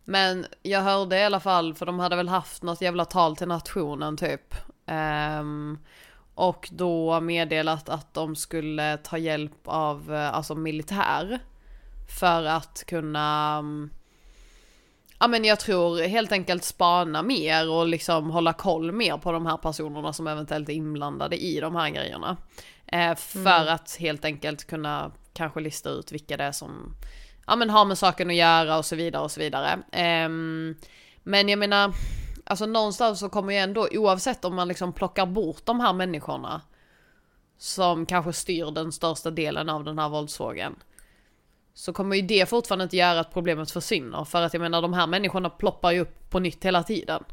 [0.05, 3.49] Men jag hörde i alla fall, för de hade väl haft något jävla tal till
[3.49, 4.55] nationen typ.
[4.87, 5.79] Ehm,
[6.35, 11.39] och då meddelat att de skulle ta hjälp av eh, alltså militär.
[12.21, 13.91] För att kunna mm,
[15.19, 19.47] Ja men jag tror helt enkelt spana mer och liksom hålla koll mer på de
[19.47, 22.37] här personerna som eventuellt är inblandade i de här grejerna.
[22.87, 26.95] Eh, för att helt enkelt kunna kanske lista ut vilka det är som
[27.47, 29.79] ja, men har med saken att göra och så vidare och så vidare.
[29.93, 30.77] Ehm,
[31.23, 31.93] men jag menar,
[32.45, 36.61] alltså någonstans så kommer ju ändå, oavsett om man liksom plockar bort de här människorna
[37.59, 40.77] som kanske styr den största delen av den här våldsvågen.
[41.77, 44.25] Så kommer ju det fortfarande inte göra att problemet försvinner.
[44.25, 47.25] För att jag menar de här människorna ploppar ju upp på nytt hela tiden.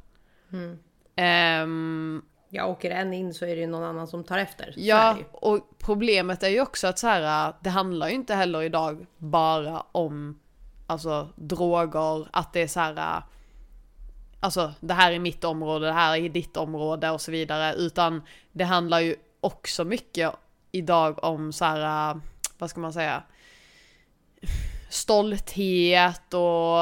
[0.52, 0.80] Mm.
[1.16, 4.66] Ehm, Ja, åker en in så är det ju någon annan som tar efter.
[4.72, 8.62] Så Ja, och problemet är ju också att så här, det handlar ju inte heller
[8.62, 10.40] idag bara om
[10.88, 13.24] alltså droger, att det är så här
[14.40, 18.22] alltså det här är mitt område, det här är ditt område och så vidare, utan
[18.52, 20.34] det handlar ju också mycket
[20.72, 22.20] idag om så här,
[22.58, 23.24] vad ska man säga,
[24.90, 26.80] stolthet och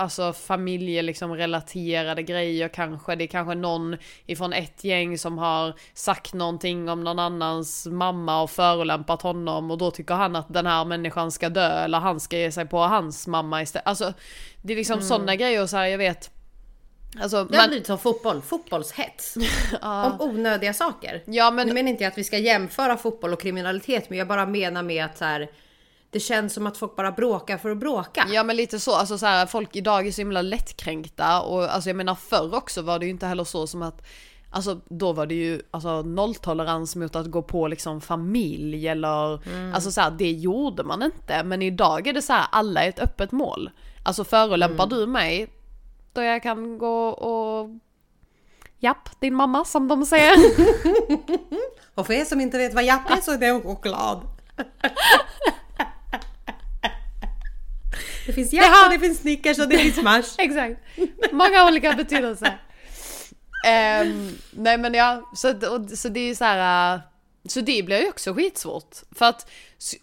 [0.00, 3.16] alltså familje liksom relaterade grejer kanske.
[3.16, 8.42] Det är kanske någon ifrån ett gäng som har sagt någonting om någon annans mamma
[8.42, 12.20] och förolämpat honom och då tycker han att den här människan ska dö eller han
[12.20, 13.86] ska ge sig på hans mamma istället.
[13.86, 14.12] Alltså
[14.62, 15.08] det är liksom Mm.
[15.08, 16.30] sådana grejer så här, jag vet.
[17.22, 19.34] Alltså, Det har man, blivit som fotboll, fotbollshets.
[19.82, 21.22] ja, Om onödiga saker.
[21.26, 24.28] ja Nu men menar inte jag att vi ska jämföra fotboll och kriminalitet, men jag
[24.28, 25.48] bara menar med att så här,
[26.10, 28.26] det känns som att folk bara bråkar för att bråka.
[28.32, 31.90] Ja men lite så, alltså så här, folk idag är så himla lättkränkta och alltså
[31.90, 34.06] jag menar förr också var det ju inte heller så som att
[34.52, 39.40] Alltså då var det ju alltså, nolltolerans mot att gå på liksom familj eller
[39.74, 41.44] Alltså så här, det gjorde man inte.
[41.44, 43.70] Men idag är det så här, alla är ett öppet mål.
[44.04, 45.48] Alltså förolämpar du mig
[46.12, 47.70] Då jag kan gå och
[48.78, 50.34] Japp, din mamma som de säger.
[51.94, 54.20] Och för er som inte vet vad japp är så är det choklad.
[58.30, 60.22] Det finns Jack har- och det finns Snickers och det finns Smash.
[60.38, 60.80] Exakt.
[61.32, 62.60] Många olika betydelser.
[63.66, 66.94] Ehm, nej men ja, så, och, så det är ju så här.
[66.94, 67.00] äh,
[67.48, 68.96] Så det blir ju också skitsvårt.
[69.14, 69.50] För att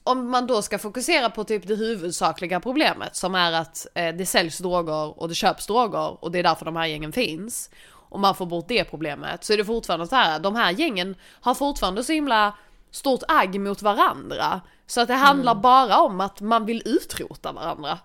[0.04, 4.26] om man då ska fokusera på typ det huvudsakliga problemet som är att eh, det
[4.26, 7.70] säljs droger och det köps droger och det är därför de här gängen finns.
[8.10, 11.16] Och man får bort det problemet så är det fortfarande så här, de här gängen
[11.42, 12.54] har fortfarande så himla
[12.92, 14.62] stort agg mot varandra.
[14.88, 18.00] Så att det handlar bara om att man vill utrota varandra.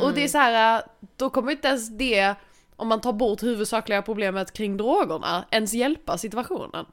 [0.00, 0.82] Och det är så här,
[1.16, 2.34] då kommer inte ens det,
[2.76, 6.86] om man tar bort huvudsakliga problemet kring drogerna, ens hjälpa situationen.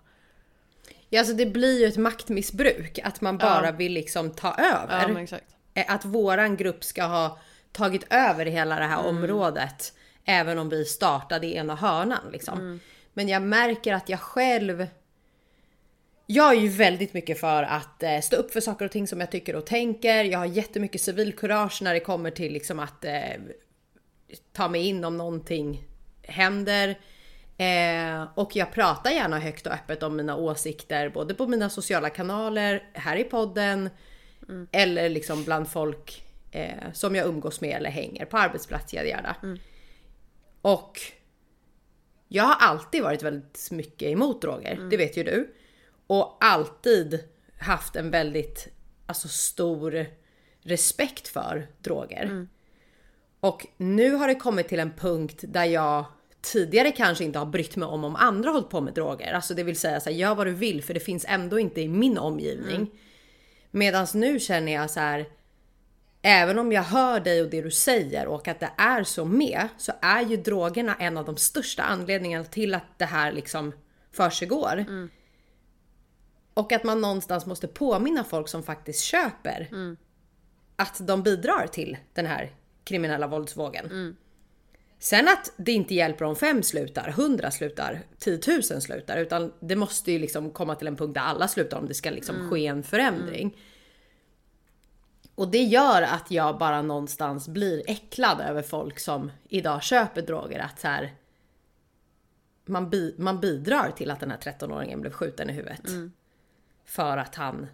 [1.09, 2.99] Ja, alltså det blir ju ett maktmissbruk.
[3.03, 3.71] Att man bara Ja.
[3.71, 5.19] vill liksom ta Ja över.
[5.19, 5.45] exakt.
[5.73, 7.39] Eh, Att våran grupp ska ha
[7.71, 8.89] tagit över hela det Mm.
[8.97, 9.93] här området.
[10.25, 12.59] Även om vi startade i ena hörnan liksom.
[12.59, 12.79] Mm.
[13.13, 14.87] Men jag märker att jag själv
[16.31, 19.19] jag är ju väldigt mycket för att eh, stå upp för saker och ting som
[19.19, 20.23] jag tycker och tänker.
[20.23, 23.13] Jag har jättemycket civilkurage när det kommer till liksom att eh,
[24.53, 25.83] ta mig in om någonting
[26.21, 26.89] händer.
[27.57, 32.09] Eh, och jag pratar gärna högt och öppet om mina åsikter både på mina sociala
[32.09, 33.89] kanaler, här i podden
[34.71, 39.35] eller liksom bland folk eh, som jag umgås med eller hänger på arbetsplats, yada, yada.
[40.61, 40.99] Och
[42.27, 45.53] jag har alltid varit väldigt mycket emot droger, det vet ju du.
[46.09, 47.23] Och alltid
[47.59, 48.67] haft en väldigt
[49.05, 50.05] alltså, stor
[50.61, 52.47] respekt för droger.
[53.39, 56.05] Och nu har det kommit till en punkt där jag
[56.41, 59.33] tidigare kanske inte har brytt mig om om andra hållit på med droger.
[59.33, 61.81] Alltså det vill säga så här, gör vad du vill för det finns ändå inte
[61.81, 62.91] i min omgivning.
[63.71, 65.25] Medan nu känner jag så här.
[66.21, 69.67] Även om jag hör dig och det du säger och att det är så med
[69.77, 73.73] så är ju drogerna en av de största anledningarna till att det här liksom
[74.11, 74.85] försiggår.
[76.59, 79.67] Och att man någonstans måste påminna folk som faktiskt köper
[80.75, 82.51] att de bidrar till den här
[82.83, 83.85] kriminella våldsvågen.
[84.99, 90.11] Sen att det inte hjälper om fem slutar, hundra slutar, tiotusen slutar, utan det måste
[90.11, 92.83] ju liksom komma till en punkt där alla slutar om det ska liksom ske en
[92.83, 93.57] förändring.
[95.35, 100.59] Och det gör att jag bara någonstans blir äcklad över folk som idag köper droger.
[100.59, 101.13] Att så här,
[102.65, 105.87] man, bi- man bidrar till att den här 13-åringen blev skjuten i huvudet.
[106.89, 107.67] För att han,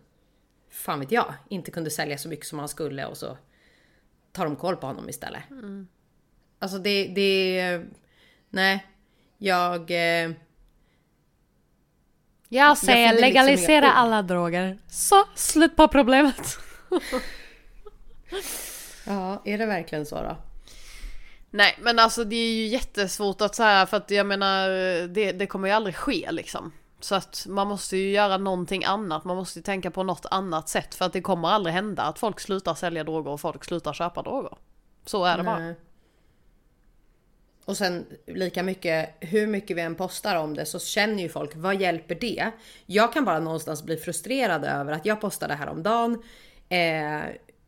[0.71, 3.37] fan vet jag, inte kunde sälja så mycket som han skulle och så
[4.31, 5.43] tar de koll på honom istället.
[6.59, 7.81] Alltså det, det,
[8.49, 8.85] nej.
[9.37, 9.91] Jag...
[9.91, 10.31] Eh,
[12.49, 13.91] Jag säger liksom legalisera ord.
[13.95, 14.77] alla droger.
[14.87, 16.57] Så, slut på problemet.
[19.05, 20.37] ja, är det verkligen så då?
[21.49, 24.69] Nej men alltså det är ju jättesvårt att säga för att jag menar
[25.07, 26.71] det, det kommer ju aldrig ske liksom.
[26.99, 30.69] Så att man måste ju göra någonting annat, man måste ju tänka på något annat
[30.69, 33.93] sätt för att det kommer aldrig hända att folk slutar sälja droger och folk slutar
[33.93, 34.57] köpa droger.
[35.05, 35.59] Så är det bara.
[35.59, 35.75] Nej.
[37.65, 41.51] Och sen lika mycket, hur mycket vi än postar om det så känner ju folk,
[41.55, 42.51] vad hjälper det?
[42.85, 46.23] Jag kan bara någonstans bli frustrerad över att jag postade häromdagen,
[46.69, 47.21] eh,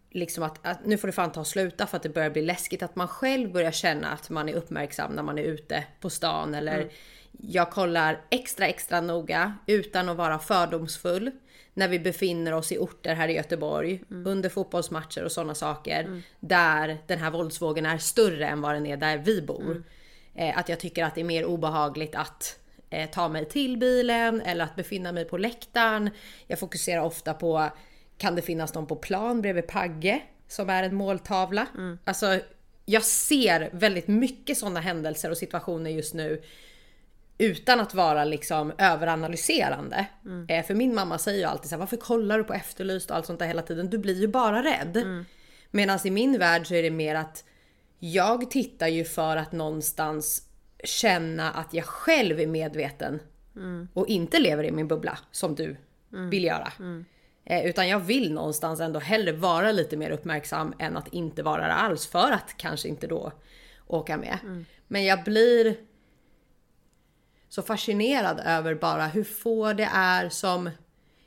[0.09, 2.41] liksom att, att nu får det fan ta och sluta för att det börjar bli
[2.41, 6.09] läskigt att man själv börjar känna att man är uppmärksam när man är ute på
[6.09, 6.91] stan eller
[7.31, 11.31] jag kollar extra extra noga utan att vara fördomsfull
[11.73, 16.97] när vi befinner oss i orter här i Göteborg under fotbollsmatcher och sådana saker där
[17.07, 19.83] den här våldsvågen är större än vad den är där vi bor.
[20.35, 22.59] Eh, att jag tycker att det är mer obehagligt att
[22.89, 26.09] eh, ta mig till bilen eller att befinna mig på läktaren.
[26.47, 27.69] Jag fokuserar ofta på
[28.17, 31.67] kan det finnas någon på plan bredvid Pagge som är en måltavla?
[32.03, 32.39] Alltså,
[32.85, 36.41] jag ser väldigt mycket sådana händelser och situationer just nu
[37.37, 40.05] utan att vara liksom överanalyserande.
[40.47, 43.15] Eh, för min mamma säger ju alltid så här, varför kollar du på Efterlyst och
[43.17, 43.89] allt sånt där hela tiden?
[43.89, 45.25] Du blir ju bara rädd.
[45.71, 47.43] Medan i min värld så är det mer att
[47.99, 50.41] jag tittar ju för att någonstans
[50.83, 53.19] känna att jag själv är medveten
[53.93, 55.75] och inte lever i min bubbla som du
[56.29, 56.71] vill göra.
[57.45, 61.67] Eh, utan jag vill någonstans ändå hellre vara lite mer uppmärksam än att inte vara
[61.67, 63.31] det alls för att kanske inte då
[63.87, 64.37] åka med.
[64.87, 65.75] Men jag blir
[67.49, 70.69] så fascinerad över bara hur få det är som,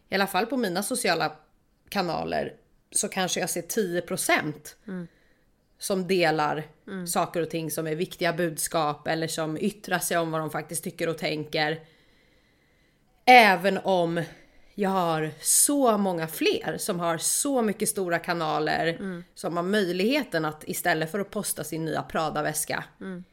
[0.08, 1.32] i alla fall på mina sociala
[1.88, 2.54] kanaler,
[2.92, 4.52] så kanske jag ser 10%
[5.78, 6.66] som delar
[7.06, 10.84] saker och ting som är viktiga budskap eller som yttrar sig om vad de faktiskt
[10.84, 11.80] tycker och tänker.
[13.24, 14.22] Även om
[14.74, 18.98] jag har så många fler som har så mycket stora kanaler
[19.34, 23.24] som har möjligheten att istället för att posta sin nya Prada-väska mm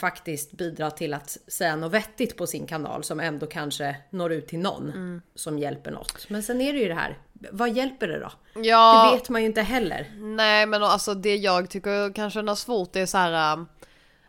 [0.00, 4.48] faktiskt bidra till att säga något vettigt på sin kanal som ändå kanske når ut
[4.48, 6.30] till någon som hjälper något.
[6.30, 7.18] Men sen är det ju det här
[7.52, 8.30] vad hjälper det då?
[8.62, 10.10] Ja, Det vet man ju inte heller.
[10.16, 13.52] nej men alltså det jag tycker kan kännas svårt det är så här.
[13.52, 13.66] ähm,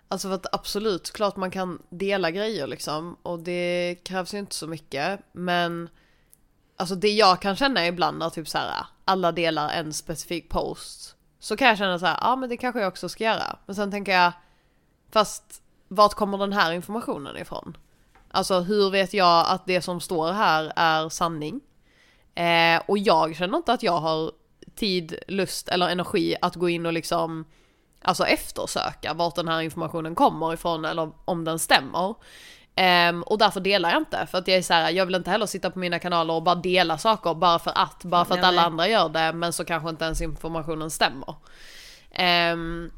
[0.08, 3.18] Alltså för att absolut, klart man kan dela grejer liksom.
[3.24, 5.20] Och det krävs ju inte så mycket.
[5.32, 5.90] Men
[6.78, 11.16] Alltså det jag kan känna ibland när typ så här alla delar en specifik post.
[11.40, 13.58] Så kan jag känna så här, ja men det kanske jag också ska göra.
[13.66, 14.32] Men sen tänker jag,
[15.14, 17.78] fast vart kommer den här informationen ifrån?
[18.32, 21.62] Alltså hur vet jag att det som står här är sanning?
[22.36, 24.32] Eh, och jag känner inte att jag har
[24.76, 27.46] tid, lust eller energi att gå in och liksom
[28.02, 32.16] alltså eftersöka vart den här informationen kommer ifrån eller om den stämmer.
[32.76, 35.32] Ehm, och därför delar jag inte, för att jag är så här, jag vill inte
[35.32, 38.42] heller sitta på mina kanaler och bara dela saker bara för att, bara för att
[38.42, 38.66] Nej, alla nej.
[38.66, 41.36] andra gör det, men så kanske inte ens informationen stämmer.
[42.12, 42.92] Ehm,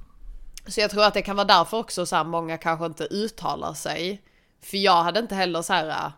[0.67, 3.73] så jag tror att det kan vara därför också så här, många kanske inte uttalar
[3.73, 4.21] sig.
[4.61, 5.87] För jag hade inte heller så här.
[5.87, 6.11] Äh,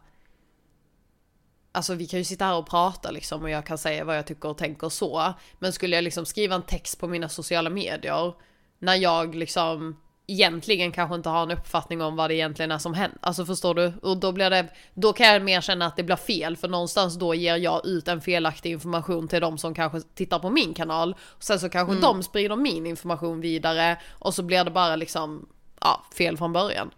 [1.71, 4.27] alltså vi kan ju sitta här och prata liksom och jag kan säga vad jag
[4.27, 5.33] tycker och tänker så.
[5.59, 8.33] Men skulle jag liksom skriva en text på mina sociala medier
[8.79, 12.93] när jag liksom egentligen kanske inte har en uppfattning om vad det egentligen är som
[12.93, 13.19] händer.
[13.21, 13.93] Alltså förstår du?
[14.01, 17.15] Och då blir det, då kan jag mer känna att det blir fel för någonstans
[17.15, 21.15] då ger jag ut en felaktig information till de som kanske tittar på min kanal.
[21.39, 25.49] Sen så kanske de sprider min information vidare och så blir det bara liksom,
[25.81, 26.91] ja, fel från början.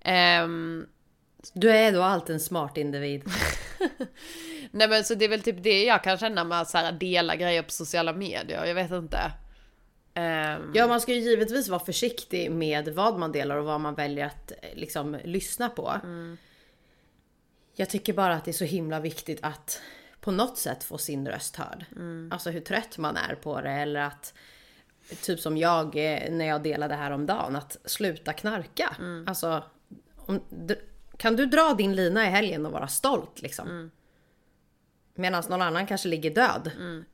[0.00, 0.86] Ehm,
[1.52, 3.24] Du är då alltid en smart individ.
[4.70, 6.92] nej men så det är väl typ det jag kan känna med att så här,
[6.92, 9.32] dela grejer på sociala medier, jag vet inte.
[10.14, 13.94] Ehm, Ja, man ska ju givetvis vara försiktig med vad man delar och vad man
[13.94, 16.00] väljer att eh, liksom lyssna på.
[17.76, 19.80] Jag tycker bara att det är så himla viktigt att
[20.20, 21.84] på något sätt få sin röst hörd.
[22.32, 24.34] Alltså hur trött man är på det eller att
[25.22, 28.96] typ som jag eh, när jag delade här om dagen att sluta knarka.
[29.26, 29.62] Alltså
[30.16, 30.40] om,
[31.16, 33.68] kan du dra din lina i helgen och vara stolt liksom?
[35.14, 36.70] Medan någon annan kanske ligger död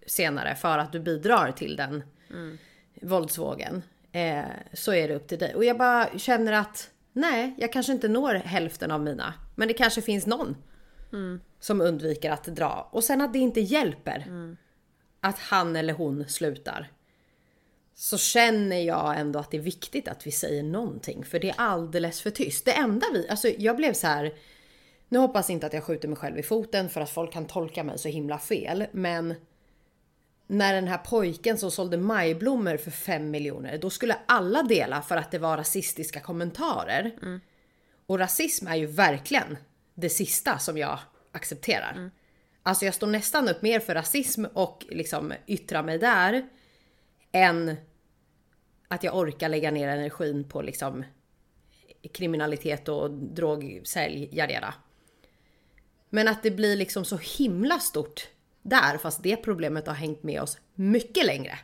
[0.06, 2.02] senare för att du bidrar till den
[2.94, 3.82] våldsvågen.
[4.12, 5.54] Eh, så är det upp till dig.
[5.54, 9.34] Och jag bara känner att nej, jag kanske inte når hälften av mina.
[9.54, 10.56] Men det kanske finns någon
[11.60, 12.88] som undviker att dra.
[12.92, 14.26] Och sen att det inte hjälper
[15.20, 16.90] att han eller hon slutar.
[17.94, 21.24] Så känner jag ändå att det är viktigt att vi säger någonting.
[21.24, 22.64] För det är alldeles för tyst.
[22.64, 24.34] Det enda vi, alltså jag blev så här.
[25.08, 27.84] Nu hoppas inte att jag skjuter mig själv i foten för att folk kan tolka
[27.84, 28.86] mig så himla fel.
[28.92, 29.34] Men
[30.50, 35.16] när den här pojken som sålde majblommor för 5 miljoner, då skulle alla dela för
[35.16, 37.12] att det var rasistiska kommentarer.
[38.06, 39.56] Och rasism är ju verkligen
[39.94, 40.98] det sista som jag
[41.32, 42.10] accepterar.
[42.62, 46.48] Alltså jag står nästan upp mer för rasism och liksom yttra mig där
[47.32, 47.76] än
[48.88, 51.04] att jag orkar lägga ner energin på liksom
[52.12, 54.74] kriminalitet och drogsälj, jadera.
[56.08, 58.28] Men att det blir liksom så himla stort
[58.62, 61.58] där, fast det problemet har hängt med oss mycket längre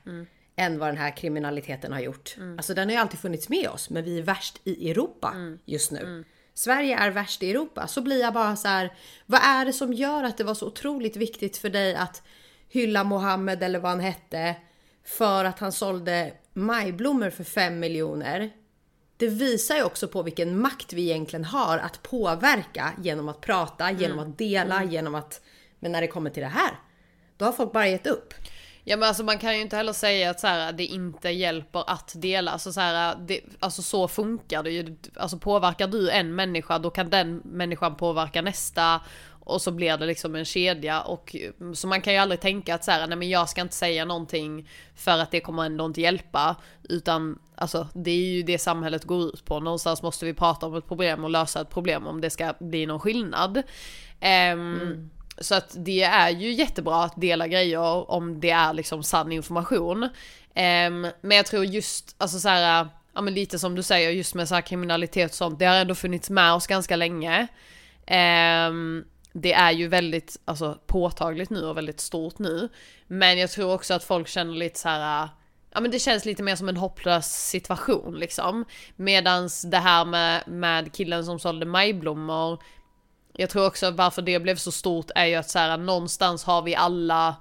[0.56, 2.36] än vad den här kriminaliteten har gjort.
[2.56, 5.90] Alltså den har ju alltid funnits med oss, men vi är värst i Europa just
[5.90, 6.24] nu.
[6.54, 7.86] Sverige är värst i Europa.
[7.86, 8.94] Så blir jag bara så här,
[9.26, 12.22] vad är det som gör att det var så otroligt viktigt för dig att
[12.68, 14.56] hylla Mohammed eller vad han hette
[15.04, 18.50] för att han sålde majblommor för 5 miljoner?
[19.16, 23.90] Det visar ju också på vilken makt vi egentligen har att påverka genom att prata,
[23.90, 25.40] genom att dela, genom att...
[25.78, 26.70] Men när det kommer till det här,
[27.36, 28.34] då har folk bara gett upp.
[28.88, 31.90] Ja men alltså man kan ju inte heller säga att så här, det inte hjälper
[31.90, 32.50] att dela.
[32.50, 34.96] Alltså så, här, det, alltså så funkar det ju.
[35.16, 39.00] Alltså påverkar du en människa då kan den människan påverka nästa.
[39.48, 41.00] Och så blir det liksom en kedja.
[41.00, 41.36] Och,
[41.74, 44.04] så man kan ju aldrig tänka att så här, nej men jag ska inte säga
[44.04, 46.56] någonting för att det kommer ändå inte hjälpa.
[46.88, 49.60] Utan alltså det är ju det samhället går ut på.
[49.60, 52.86] Någonstans måste vi prata om ett problem och lösa ett problem om det ska bli
[52.86, 53.62] någon skillnad.
[54.20, 59.32] Ehm, så att det är ju jättebra att dela grejer om det är liksom sann
[59.32, 60.02] information.
[60.02, 60.10] Um,
[61.20, 64.48] men jag tror just, alltså så här, ja men lite som du säger, just med
[64.48, 67.46] så här kriminalitet och sånt, det har ändå funnits med oss ganska länge.
[68.68, 72.68] Um, det är ju väldigt alltså, påtagligt nu och väldigt stort nu.
[73.06, 75.28] Men jag tror också att folk känner lite så här.
[75.72, 78.64] Ja men det känns lite mer som en hopplös situation liksom.
[78.96, 82.62] Medans det här med, med killen som sålde majblommor.
[83.36, 86.62] Jag tror också varför det blev så stort är ju att så här, någonstans har
[86.62, 87.36] vi alla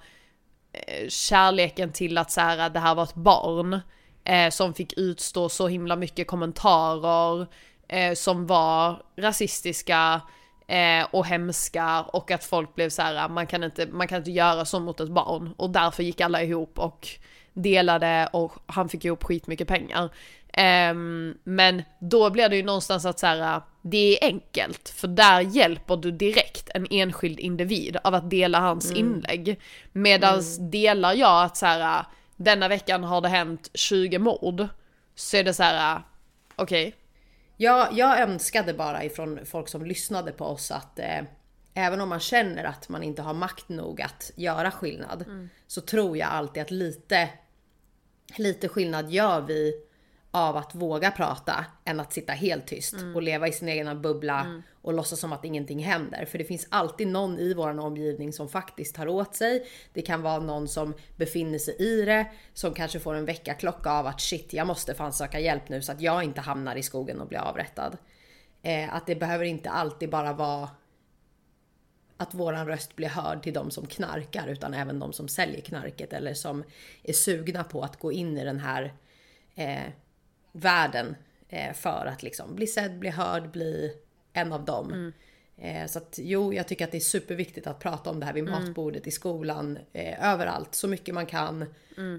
[0.74, 3.80] eh, kärleken till att så här, det här var ett barn.
[4.24, 7.48] Eh, som fick utstå så himla mycket kommentarer.
[7.88, 10.22] Eh, som var rasistiska.
[10.68, 14.32] Eh, och hemska och att folk blev så här, man kan, inte, man kan inte
[14.32, 15.54] göra så mot ett barn.
[15.58, 17.08] Och därför gick alla ihop och
[17.54, 20.10] delade och han fick ihop skitmycket pengar.
[20.58, 25.42] Ehm, men då blir det ju någonstans att så här, det är enkelt, för där
[25.42, 29.60] hjälper du direkt en enskild individ av att dela hans inlägg.
[29.92, 34.68] Medan delar jag att så här, denna veckan har det hänt 20 mord,
[35.16, 36.02] så är det så här,
[36.56, 36.96] okej,
[37.58, 41.22] Jag, jag önskade bara ifrån folk som lyssnade på oss att eh,
[41.74, 45.26] även om man känner att man inte har makt nog att göra skillnad
[45.68, 47.30] så tror jag alltid att lite,
[48.38, 49.74] lite skillnad gör vi
[50.36, 54.62] av att våga prata än att sitta helt tyst och leva i sin egna bubbla
[54.82, 56.26] och låtsas som att ingenting händer.
[56.26, 59.68] För det finns alltid någon i vår omgivning som faktiskt tar åt sig.
[59.94, 64.08] Det kan vara någon som befinner sig i det, som kanske får en väckarklocka av
[64.08, 67.22] att shit, jag måste fan söka hjälp nu så att jag inte hamnar i skogen
[67.22, 67.98] och blir avrättad.
[68.62, 70.70] Eh, att det behöver inte alltid bara vara
[72.18, 76.14] att våran röst blir hörd till de som knarkar utan även de som säljer knarket
[76.14, 76.64] eller som
[77.04, 78.94] är sugna på att gå in i den här
[79.56, 79.92] eh,
[80.56, 81.16] världen
[81.50, 83.92] eh, för att liksom bli sedd, bli hörd, bli
[84.34, 85.14] en av dem.
[85.58, 88.34] Eh, så att jo, jag tycker att det är superviktigt att prata om det här
[88.34, 91.66] vid matbordet, i skolan, eh, överallt, så mycket man kan.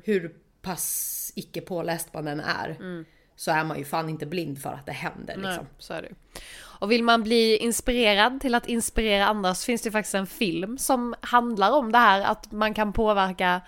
[0.05, 3.05] Hur pass icke påläst man än är.
[3.37, 5.67] Så är man ju fan inte blind för att det händer Nej, liksom.
[5.79, 6.41] så är det.
[6.79, 10.79] Och vill man bli inspirerad till att inspirera andra så finns det faktiskt en film
[10.79, 13.61] som handlar om det här att man kan påverka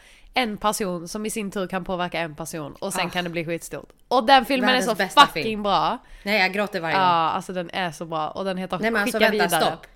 [0.42, 3.10] en person som i sin tur kan påverka en person och sen Ah.
[3.10, 3.92] kan det bli skitstort.
[4.08, 5.62] Och den filmen är Världens så bästa fucking film.
[5.62, 5.98] bra.
[6.22, 7.08] Nej, jag gråter varje Ja, gång.
[7.08, 9.60] alltså den är så bra och den heter Nej men alltså Skicka vänta, vidare.
[9.72, 9.86] stopp.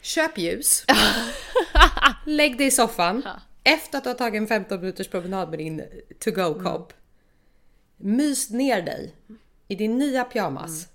[0.00, 0.84] Köp ljus.
[2.26, 3.22] Lägg dig i soffan.
[3.64, 5.82] Efter att du har tagit en 15 minuters promenad med din
[6.20, 6.52] to Mm.
[6.54, 6.92] go kopp.
[7.96, 9.14] Mys ner dig
[9.68, 10.70] i din nya pyjamas.
[10.70, 10.88] Mm.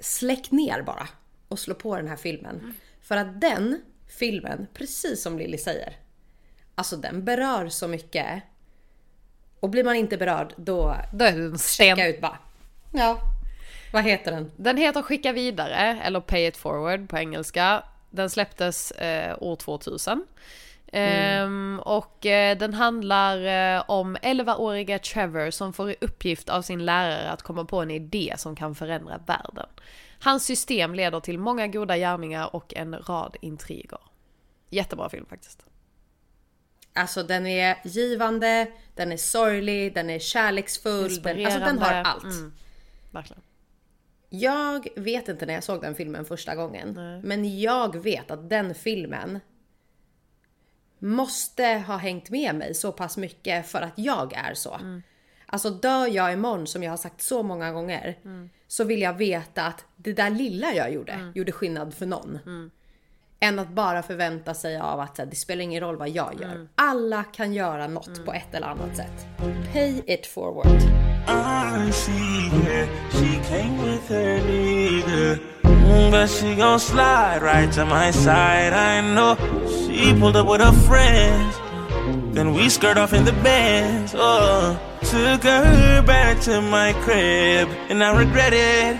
[0.00, 1.08] Släck ner bara
[1.48, 2.58] och slå på den här filmen.
[2.58, 2.74] Mm.
[3.02, 3.82] För att den
[4.18, 5.96] filmen, precis som Lilly säger,
[6.74, 8.42] alltså den berör så mycket.
[9.60, 11.96] Och blir man inte berörd då Då är det en sten.
[11.96, 12.38] checka ut bara.
[12.92, 13.18] Ja,
[13.92, 14.50] vad heter den?
[14.56, 17.82] Den heter Skicka vidare, eller Pay it forward på engelska.
[18.10, 20.26] Den släpptes eh, år 2000.
[20.92, 23.36] Ehm, och eh, den handlar
[23.76, 27.90] eh, om 11-åriga Trevor som får i uppgift av sin lärare att komma på en
[27.90, 29.66] idé som kan förändra världen.
[30.20, 33.98] Hans system leder till många goda gärningar och en rad intriger.
[34.70, 35.66] Jättebra film faktiskt.
[36.94, 42.24] Alltså den är givande, den är sorglig, den är kärleksfull, den, alltså den har allt.
[42.24, 42.52] Mm,
[43.10, 43.42] verkligen.
[44.28, 48.74] Jag vet inte när jag såg den filmen första gången, men jag vet att den
[48.74, 49.40] filmen
[50.98, 54.80] måste ha hängt med mig så pass mycket för att jag är så.
[55.46, 58.18] Alltså dör jag imorgon som jag har sagt så många gånger
[58.66, 62.38] så vill jag veta att det där lilla jag gjorde gjorde skillnad för någon.
[63.42, 66.66] Än att bara förvänta sig av att här, det spelar ingen roll vad jag gör.
[66.74, 69.26] Alla kan göra något på ett eller annat sätt.
[69.72, 70.66] Pay it forward.
[71.28, 72.86] I see her.
[73.10, 75.38] She came with her nigga.
[75.62, 78.72] Mm, But she gon' slide right to my side.
[78.72, 79.36] I know
[79.68, 81.56] she pulled up with her friends.
[82.34, 84.14] Then we skirt off in the bands.
[84.14, 87.68] Oh, took her back to my crib.
[87.90, 88.96] And I regret it.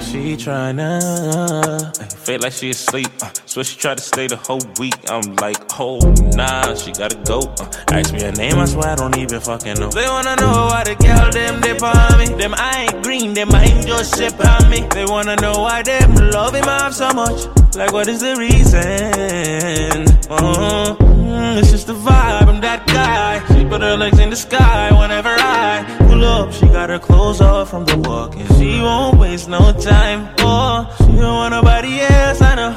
[0.00, 1.92] She tryna uh,
[2.24, 3.08] feel like she asleep.
[3.20, 4.94] Uh, so she tried to stay the whole week.
[5.10, 5.98] I'm like, oh
[6.34, 7.40] nah, she gotta go.
[7.58, 9.90] Uh, ask me her name, I swear I don't even fucking know.
[9.90, 12.26] They wanna know why the girl them dip on me.
[12.26, 14.80] Them I ain't green, them I ain't just ship on me.
[14.94, 17.46] They wanna know why them love him off so much.
[17.74, 20.06] Like what is the reason?
[20.28, 23.44] Mm, it's just the vibe, I'm that guy.
[23.54, 26.52] She put her legs in the sky whenever I up.
[26.52, 30.34] She got her clothes off from the walk and she won't waste no time.
[30.38, 32.74] Oh, she don't want nobody else, I know.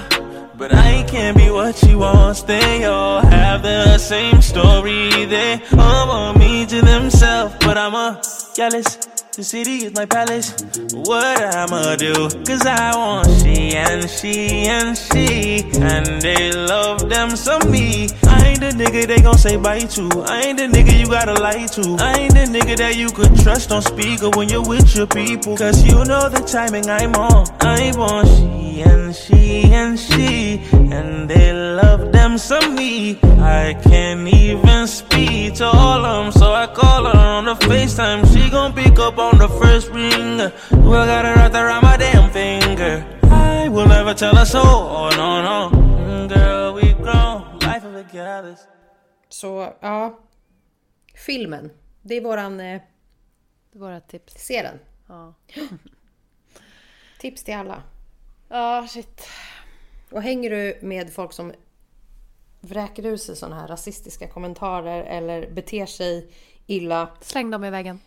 [0.57, 2.43] But I can't be what she wants.
[2.43, 5.09] They all have the same story.
[5.25, 8.21] They all want me to themselves, but I'm a
[8.55, 9.20] jealous.
[9.33, 10.51] The city is my palace.
[10.91, 12.13] What I'ma do?
[12.43, 15.63] Cause I want she and she and she.
[15.79, 18.09] And they love them some me.
[18.27, 20.09] I ain't the nigga they gon' say bye to.
[20.27, 21.95] I ain't the nigga you gotta lie to.
[22.03, 25.55] I ain't the nigga that you could trust on speaker when you're with your people.
[25.55, 27.47] Cause you know the timing I'm on.
[27.61, 30.61] I want she and she and she.
[30.73, 33.19] And they love them some me.
[33.39, 36.31] I can't even speak to all of them.
[36.31, 38.25] So I call her on the FaceTime.
[38.33, 40.37] She gon' pick up on the first ring.
[40.83, 43.03] Well, got her right around my damn finger.
[43.23, 44.61] I will never tell her so.
[44.61, 45.69] Oh, no, no.
[45.77, 47.59] Mm, Girl, we grown.
[47.61, 48.59] Life of the gathers.
[49.29, 50.19] Så ja,
[51.25, 51.69] filmen.
[52.01, 52.81] Det är våran, eh,
[53.73, 54.33] Våra tips.
[54.37, 54.79] se den.
[55.07, 55.33] Ja.
[57.19, 57.83] Tips till alla.
[58.53, 59.27] Ja, shit.
[60.09, 61.53] Och hänger du med folk som
[62.59, 66.31] vräker ur sig sådana här rasistiska kommentarer eller beter sig
[66.67, 67.99] illa, Släng dem i väggen.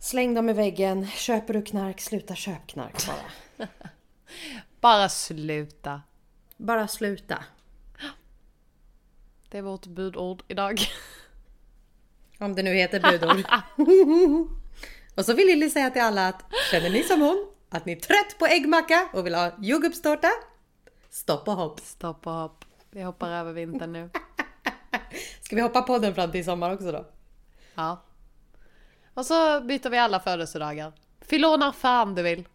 [0.00, 1.06] Släng dem i väggen.
[1.06, 3.68] Köper du knark, sluta köp knark bara.
[4.80, 6.02] Bara sluta.
[6.56, 7.44] Bara sluta.
[9.48, 10.80] Det är vårt budord idag.
[12.38, 13.44] Om det nu heter budord.
[15.14, 17.96] och så vill Lilly säga till alla att känner ni som hon att ni är
[17.96, 20.28] trött på äggmacka och vill ha jordgubbstårta?
[21.10, 21.80] Stopp och hopp.
[21.80, 22.64] Stopp och hopp.
[22.90, 24.10] Vi hoppar över vintern nu.
[25.40, 27.06] Ska vi hoppa på den fram till sommar också då?
[27.74, 28.02] Ja.
[29.14, 30.92] Och så byter vi alla födelsedagar.
[31.20, 32.48] Fyll år när fan du vill.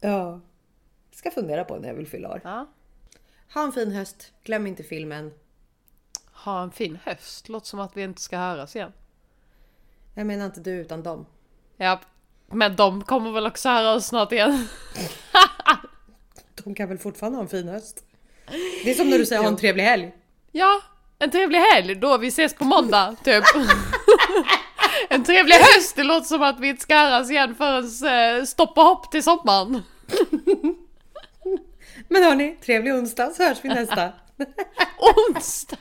[0.00, 0.40] Ja.
[1.10, 2.40] Ska fundera på när jag vill fylla år.
[2.44, 2.66] Ja.
[3.54, 4.32] Ha en fin höst.
[4.44, 5.32] Glöm inte filmen.
[6.32, 7.48] Ha en fin höst.
[7.48, 8.92] Låter som att vi inte ska höras igen.
[10.14, 11.26] Jag menar inte du utan dem.
[11.76, 12.00] Ja,
[12.52, 14.68] men de kommer väl också höra oss snart igen.
[16.64, 18.04] De kan väl fortfarande ha en fin höst?
[18.84, 20.12] Det är som när du säger ha en trevlig helg.
[20.52, 20.80] Ja,
[21.18, 22.18] en trevlig helg då.
[22.18, 23.44] Vi ses på måndag, typ.
[25.08, 25.96] en trevlig höst.
[25.96, 29.22] Det låter som att vi inte ska höras igen förrän eh, stopp och hopp till
[29.22, 29.82] sommaren.
[32.08, 34.02] Men hörni, trevlig onsdag så hörs vi nästa.
[35.28, 35.78] Onsdag!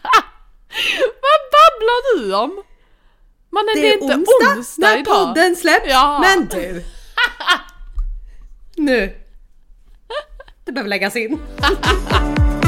[1.21, 2.63] Vad babblar du om?
[3.57, 5.13] Mannen, det, är inte onsdag, när idag.
[5.13, 5.85] podden släpps.
[5.89, 6.19] Ja.
[6.19, 6.83] Men du!
[8.75, 9.15] Nu!
[10.65, 11.39] Det behöver läggas in.